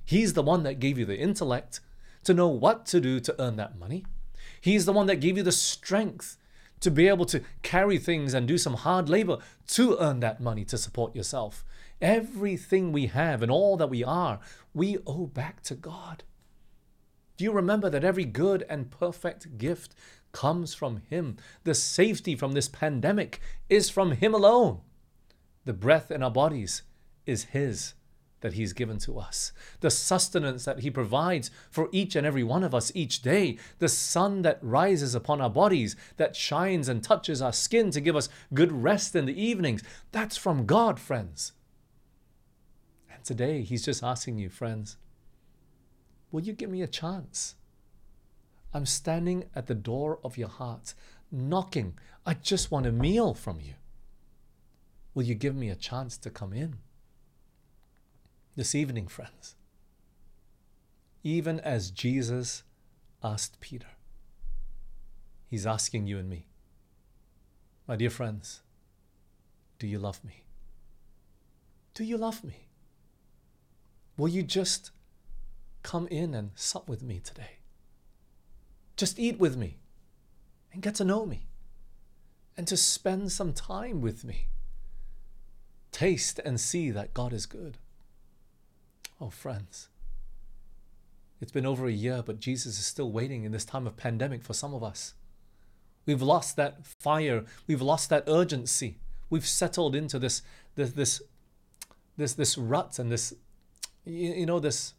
He's 0.04 0.32
the 0.32 0.42
one 0.42 0.62
that 0.62 0.80
gave 0.80 0.98
you 0.98 1.04
the 1.04 1.18
intellect 1.18 1.80
to 2.24 2.34
know 2.34 2.48
what 2.48 2.86
to 2.86 3.00
do 3.00 3.20
to 3.20 3.40
earn 3.40 3.56
that 3.56 3.78
money. 3.78 4.04
He's 4.60 4.86
the 4.86 4.92
one 4.92 5.06
that 5.06 5.20
gave 5.20 5.36
you 5.36 5.42
the 5.42 5.52
strength 5.52 6.36
to 6.80 6.90
be 6.90 7.08
able 7.08 7.26
to 7.26 7.42
carry 7.62 7.98
things 7.98 8.34
and 8.34 8.48
do 8.48 8.56
some 8.56 8.74
hard 8.74 9.08
labor 9.08 9.38
to 9.68 9.96
earn 10.00 10.20
that 10.20 10.40
money 10.40 10.64
to 10.64 10.78
support 10.78 11.14
yourself. 11.14 11.64
Everything 12.00 12.92
we 12.92 13.06
have 13.06 13.42
and 13.42 13.50
all 13.50 13.76
that 13.76 13.90
we 13.90 14.02
are, 14.02 14.40
we 14.72 14.98
owe 15.06 15.26
back 15.26 15.62
to 15.64 15.74
God. 15.74 16.22
Do 17.36 17.44
you 17.44 17.52
remember 17.52 17.90
that 17.90 18.04
every 18.04 18.24
good 18.24 18.64
and 18.68 18.90
perfect 18.90 19.58
gift 19.58 19.94
comes 20.32 20.74
from 20.74 21.02
Him? 21.08 21.36
The 21.64 21.74
safety 21.74 22.34
from 22.34 22.52
this 22.52 22.68
pandemic 22.68 23.40
is 23.68 23.90
from 23.90 24.12
Him 24.12 24.34
alone. 24.34 24.80
The 25.64 25.72
breath 25.72 26.10
in 26.10 26.22
our 26.22 26.30
bodies 26.30 26.82
is 27.26 27.44
His 27.44 27.94
that 28.40 28.52
He's 28.52 28.72
given 28.72 28.98
to 28.98 29.18
us, 29.18 29.52
the 29.80 29.90
sustenance 29.90 30.64
that 30.64 30.80
He 30.80 30.90
provides 30.90 31.50
for 31.70 31.88
each 31.92 32.14
and 32.14 32.26
every 32.26 32.44
one 32.44 32.62
of 32.62 32.74
us 32.74 32.92
each 32.94 33.20
day, 33.22 33.58
the 33.78 33.88
sun 33.88 34.42
that 34.42 34.58
rises 34.62 35.14
upon 35.14 35.40
our 35.40 35.50
bodies, 35.50 35.96
that 36.16 36.36
shines 36.36 36.88
and 36.88 37.02
touches 37.02 37.42
our 37.42 37.52
skin 37.52 37.90
to 37.90 38.00
give 38.00 38.16
us 38.16 38.28
good 38.54 38.70
rest 38.70 39.16
in 39.16 39.26
the 39.26 39.40
evenings. 39.40 39.82
That's 40.12 40.36
from 40.36 40.66
God, 40.66 41.00
friends. 41.00 41.52
And 43.12 43.24
today, 43.24 43.62
He's 43.62 43.84
just 43.84 44.02
asking 44.02 44.38
you, 44.38 44.48
friends, 44.48 44.96
Will 46.30 46.42
you 46.42 46.52
give 46.52 46.70
me 46.70 46.82
a 46.82 46.86
chance? 46.86 47.54
I'm 48.72 48.86
standing 48.86 49.44
at 49.54 49.66
the 49.66 49.74
door 49.74 50.18
of 50.22 50.36
your 50.36 50.48
heart, 50.48 50.94
knocking. 51.30 51.98
I 52.26 52.34
just 52.34 52.70
want 52.70 52.86
a 52.86 52.92
meal 52.92 53.34
from 53.34 53.60
you. 53.60 53.74
Will 55.14 55.24
you 55.24 55.34
give 55.34 55.56
me 55.56 55.70
a 55.70 55.74
chance 55.74 56.16
to 56.18 56.30
come 56.30 56.52
in? 56.52 56.76
This 58.56 58.74
evening, 58.74 59.08
friends, 59.08 59.54
even 61.22 61.60
as 61.60 61.90
Jesus 61.90 62.62
asked 63.22 63.60
Peter, 63.60 63.86
he's 65.46 65.66
asking 65.66 66.06
you 66.06 66.18
and 66.18 66.28
me, 66.28 66.46
my 67.86 67.96
dear 67.96 68.10
friends, 68.10 68.60
do 69.78 69.86
you 69.86 69.98
love 69.98 70.22
me? 70.24 70.44
Do 71.94 72.04
you 72.04 72.18
love 72.18 72.44
me? 72.44 72.68
Will 74.16 74.28
you 74.28 74.42
just 74.42 74.90
come 75.82 76.06
in 76.08 76.34
and 76.34 76.50
sup 76.54 76.88
with 76.88 77.02
me 77.02 77.18
today. 77.18 77.57
Just 78.98 79.18
eat 79.18 79.38
with 79.38 79.56
me 79.56 79.78
and 80.72 80.82
get 80.82 80.96
to 80.96 81.04
know 81.04 81.24
me 81.24 81.46
and 82.56 82.66
to 82.66 82.76
spend 82.76 83.32
some 83.32 83.52
time 83.52 84.00
with 84.00 84.24
me. 84.24 84.48
Taste 85.92 86.40
and 86.44 86.60
see 86.60 86.90
that 86.90 87.14
God 87.14 87.32
is 87.32 87.46
good. 87.46 87.78
Oh, 89.20 89.30
friends, 89.30 89.88
it's 91.40 91.52
been 91.52 91.64
over 91.64 91.86
a 91.86 91.92
year, 91.92 92.22
but 92.26 92.40
Jesus 92.40 92.78
is 92.78 92.86
still 92.86 93.10
waiting 93.10 93.44
in 93.44 93.52
this 93.52 93.64
time 93.64 93.86
of 93.86 93.96
pandemic 93.96 94.42
for 94.42 94.52
some 94.52 94.74
of 94.74 94.82
us. 94.82 95.14
We've 96.04 96.20
lost 96.20 96.56
that 96.56 96.84
fire, 96.84 97.44
we've 97.66 97.82
lost 97.82 98.10
that 98.10 98.24
urgency. 98.26 98.98
We've 99.30 99.46
settled 99.46 99.94
into 99.94 100.18
this 100.18 100.42
this 100.74 100.92
this 100.92 101.22
this, 102.16 102.34
this 102.34 102.58
rut 102.58 102.98
and 102.98 103.12
this 103.12 103.32
you, 104.04 104.46
know 104.46 104.58
this 104.58 104.94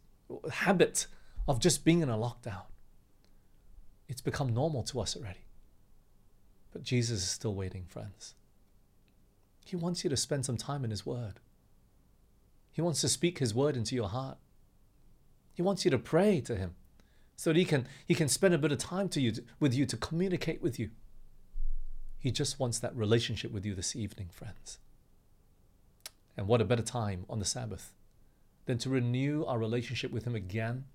habit 0.51 1.07
of 1.47 1.59
just 1.59 1.83
being 1.83 2.01
in 2.01 2.09
a 2.09 2.17
lockdown. 2.17 2.68
It's 4.09 4.21
become 4.21 4.53
normal 4.53 4.83
to 4.83 4.99
us 4.99 5.15
already. 5.15 5.45
But 6.73 6.83
Jesus 6.83 7.19
is 7.19 7.29
still 7.29 7.53
waiting, 7.53 7.85
friends. 7.87 8.33
He 9.65 9.75
wants 9.75 10.03
you 10.03 10.09
to 10.09 10.17
spend 10.17 10.45
some 10.45 10.57
time 10.57 10.83
in 10.83 10.89
His 10.89 11.05
Word. 11.05 11.39
He 12.71 12.81
wants 12.81 13.01
to 13.01 13.07
speak 13.07 13.37
His 13.37 13.53
Word 13.53 13.77
into 13.77 13.95
your 13.95 14.09
heart. 14.09 14.37
He 15.53 15.61
wants 15.61 15.85
you 15.85 15.91
to 15.91 15.99
pray 15.99 16.41
to 16.41 16.55
Him 16.55 16.73
so 17.35 17.51
that 17.51 17.59
He 17.59 17.65
can, 17.65 17.87
he 18.05 18.15
can 18.15 18.27
spend 18.27 18.53
a 18.53 18.57
bit 18.57 18.71
of 18.71 18.79
time 18.79 19.09
to 19.09 19.21
you, 19.21 19.33
with 19.59 19.75
you 19.75 19.85
to 19.85 19.95
communicate 19.95 20.61
with 20.61 20.79
you. 20.79 20.89
He 22.17 22.31
just 22.31 22.59
wants 22.59 22.79
that 22.79 22.95
relationship 22.95 23.51
with 23.51 23.65
you 23.65 23.75
this 23.75 23.95
evening, 23.95 24.29
friends. 24.31 24.79
And 26.35 26.47
what 26.47 26.61
a 26.61 26.65
better 26.65 26.83
time 26.83 27.25
on 27.29 27.39
the 27.39 27.45
Sabbath 27.45 27.93
than 28.65 28.79
to 28.79 28.89
renew 28.89 29.45
our 29.45 29.59
relationship 29.59 30.11
with 30.11 30.25
Him 30.25 30.35
again, 30.35 30.85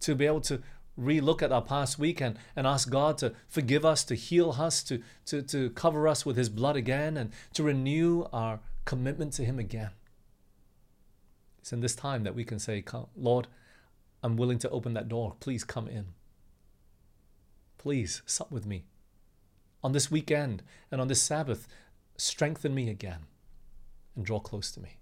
to 0.00 0.14
be 0.14 0.26
able 0.26 0.40
to 0.42 0.62
relook 0.98 1.42
at 1.42 1.52
our 1.52 1.62
past 1.62 1.98
week 1.98 2.20
and, 2.20 2.38
and 2.54 2.66
ask 2.66 2.90
God 2.90 3.18
to 3.18 3.32
forgive 3.48 3.84
us, 3.84 4.04
to 4.04 4.14
heal 4.14 4.54
us, 4.58 4.82
to, 4.84 5.02
to, 5.26 5.42
to 5.42 5.70
cover 5.70 6.06
us 6.06 6.26
with 6.26 6.36
His 6.36 6.48
blood 6.48 6.76
again, 6.76 7.16
and 7.16 7.32
to 7.54 7.62
renew 7.62 8.24
our 8.32 8.60
commitment 8.84 9.32
to 9.34 9.44
Him 9.44 9.58
again. 9.58 9.90
It's 11.60 11.72
in 11.72 11.80
this 11.80 11.94
time 11.94 12.24
that 12.24 12.34
we 12.34 12.44
can 12.44 12.58
say, 12.58 12.82
Lord, 13.16 13.46
I'm 14.22 14.36
willing 14.36 14.58
to 14.60 14.70
open 14.70 14.94
that 14.94 15.08
door. 15.08 15.36
Please 15.40 15.64
come 15.64 15.88
in. 15.88 16.06
Please 17.78 18.22
sup 18.26 18.50
with 18.50 18.66
me. 18.66 18.84
On 19.82 19.92
this 19.92 20.10
weekend 20.10 20.62
and 20.90 21.00
on 21.00 21.08
this 21.08 21.22
Sabbath, 21.22 21.66
strengthen 22.16 22.74
me 22.74 22.90
again 22.90 23.20
and 24.14 24.24
draw 24.24 24.40
close 24.40 24.70
to 24.72 24.80
me. 24.80 24.98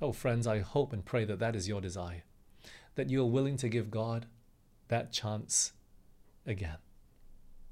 Oh, 0.00 0.12
friends, 0.12 0.46
I 0.46 0.60
hope 0.60 0.94
and 0.94 1.04
pray 1.04 1.26
that 1.26 1.38
that 1.40 1.54
is 1.54 1.68
your 1.68 1.82
desire, 1.82 2.22
that 2.94 3.10
you 3.10 3.20
are 3.22 3.26
willing 3.26 3.58
to 3.58 3.68
give 3.68 3.90
God 3.90 4.26
that 4.90 5.10
chance 5.10 5.72
again. 6.46 6.76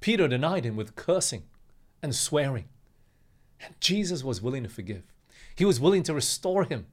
Peter 0.00 0.26
denied 0.26 0.64
him 0.64 0.74
with 0.74 0.96
cursing 0.96 1.44
and 2.02 2.14
swearing, 2.14 2.68
and 3.60 3.74
Jesus 3.80 4.24
was 4.24 4.42
willing 4.42 4.62
to 4.62 4.68
forgive. 4.68 5.02
He 5.54 5.64
was 5.64 5.80
willing 5.80 6.02
to 6.04 6.14
restore 6.14 6.64
him. 6.64 6.86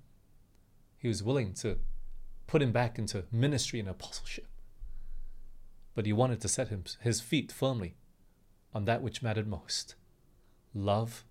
He 0.97 1.07
was 1.07 1.23
willing 1.23 1.53
to 1.55 1.77
put 2.47 2.61
him 2.61 2.71
back 2.71 2.99
into 2.99 3.25
ministry 3.31 3.79
and 3.79 3.87
apostleship. 3.87 4.47
But 5.93 6.05
he 6.05 6.13
wanted 6.13 6.41
to 6.41 6.47
set 6.47 6.67
him, 6.67 6.83
his 6.99 7.21
feet 7.21 7.51
firmly 7.51 7.95
on 8.73 8.85
that 8.85 9.01
which 9.01 9.23
mattered 9.23 9.47
most 9.47 9.95
love 10.73 11.23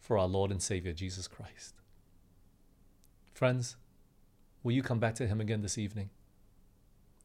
for 0.00 0.16
our 0.16 0.28
Lord 0.28 0.50
and 0.50 0.62
Savior 0.62 0.92
Jesus 0.92 1.26
Christ. 1.26 1.74
Friends, 3.34 3.76
will 4.62 4.72
you 4.72 4.82
come 4.82 5.00
back 5.00 5.14
to 5.16 5.26
Him 5.26 5.40
again 5.40 5.62
this 5.62 5.78
evening 5.78 6.10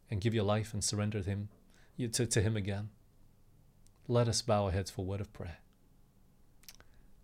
and 0.09 0.21
give 0.21 0.33
your 0.33 0.43
life 0.43 0.73
and 0.73 0.83
surrender 0.83 1.21
to 1.21 1.29
Him, 1.29 1.49
to, 1.97 2.25
to 2.25 2.41
Him 2.41 2.55
again? 2.55 2.89
Let 4.07 4.27
us 4.27 4.41
bow 4.41 4.65
our 4.65 4.71
heads 4.71 4.89
for 4.89 5.01
a 5.01 5.05
word 5.05 5.21
of 5.21 5.33
prayer. 5.33 5.57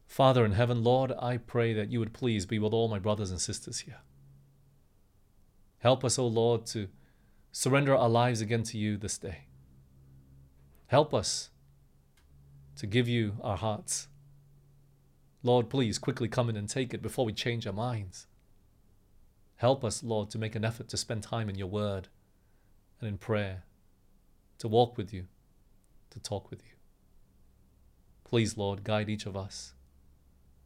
Father 0.08 0.46
in 0.46 0.52
heaven, 0.52 0.84
Lord, 0.84 1.12
I 1.20 1.38
pray 1.38 1.74
that 1.74 1.92
you 1.92 2.00
would 2.00 2.14
please 2.14 2.46
be 2.46 2.60
with 2.60 2.74
all 2.74 2.88
my 2.88 3.00
brothers 3.00 3.32
and 3.32 3.42
sisters 3.42 3.80
here. 3.80 4.02
Help 5.80 6.06
us, 6.06 6.20
O 6.20 6.28
Lord, 6.28 6.66
to 6.68 6.88
surrender 7.52 7.96
our 7.96 8.10
lives 8.10 8.40
again 8.40 8.64
to 8.64 8.78
you 8.78 8.96
this 8.96 9.18
day. 9.18 9.46
Help 10.88 11.14
us 11.14 11.50
to 12.76 12.86
give 12.86 13.08
you 13.08 13.38
our 13.42 13.58
hearts. 13.58 14.08
Lord, 15.42 15.70
please 15.70 15.98
quickly 15.98 16.28
come 16.28 16.50
in 16.50 16.56
and 16.56 16.70
take 16.70 16.94
it 16.94 17.02
before 17.02 17.26
we 17.26 17.34
change 17.34 17.66
our 17.66 17.74
minds. 17.74 18.28
Help 19.56 19.84
us, 19.84 20.04
Lord, 20.04 20.30
to 20.30 20.38
make 20.38 20.56
an 20.56 20.64
effort 20.64 20.90
to 20.90 20.98
spend 20.98 21.24
time 21.24 21.50
in 21.50 21.56
your 21.56 21.68
word 21.68 22.10
and 23.00 23.10
in 23.10 23.18
prayer, 23.18 23.64
to 24.60 24.68
walk 24.68 24.98
with 24.98 25.14
you, 25.14 25.26
to 26.10 26.20
talk 26.20 26.50
with 26.50 26.64
you. 26.64 26.72
Please, 28.24 28.58
Lord, 28.58 28.84
guide 28.84 29.10
each 29.10 29.26
of 29.26 29.36
us. 29.36 29.74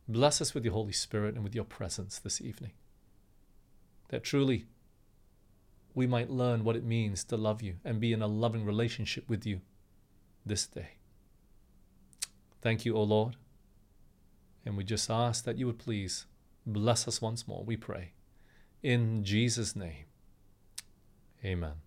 Bless 0.07 0.41
us 0.41 0.53
with 0.53 0.63
your 0.63 0.73
Holy 0.73 0.93
Spirit 0.93 1.35
and 1.35 1.43
with 1.43 1.55
your 1.55 1.65
presence 1.65 2.19
this 2.19 2.39
evening. 2.39 2.71
That 4.09 4.23
truly 4.23 4.67
we 5.93 6.07
might 6.07 6.29
learn 6.29 6.63
what 6.63 6.75
it 6.75 6.83
means 6.83 7.23
to 7.25 7.35
love 7.35 7.61
you 7.61 7.75
and 7.83 7.99
be 7.99 8.13
in 8.13 8.21
a 8.21 8.27
loving 8.27 8.63
relationship 8.63 9.27
with 9.27 9.45
you 9.45 9.61
this 10.45 10.67
day. 10.67 10.91
Thank 12.61 12.85
you, 12.85 12.95
O 12.95 13.03
Lord. 13.03 13.35
And 14.65 14.77
we 14.77 14.83
just 14.83 15.09
ask 15.09 15.43
that 15.45 15.57
you 15.57 15.65
would 15.65 15.79
please 15.79 16.25
bless 16.65 17.07
us 17.07 17.21
once 17.21 17.47
more, 17.47 17.63
we 17.63 17.77
pray. 17.77 18.11
In 18.83 19.23
Jesus' 19.23 19.75
name, 19.75 20.05
amen. 21.43 21.86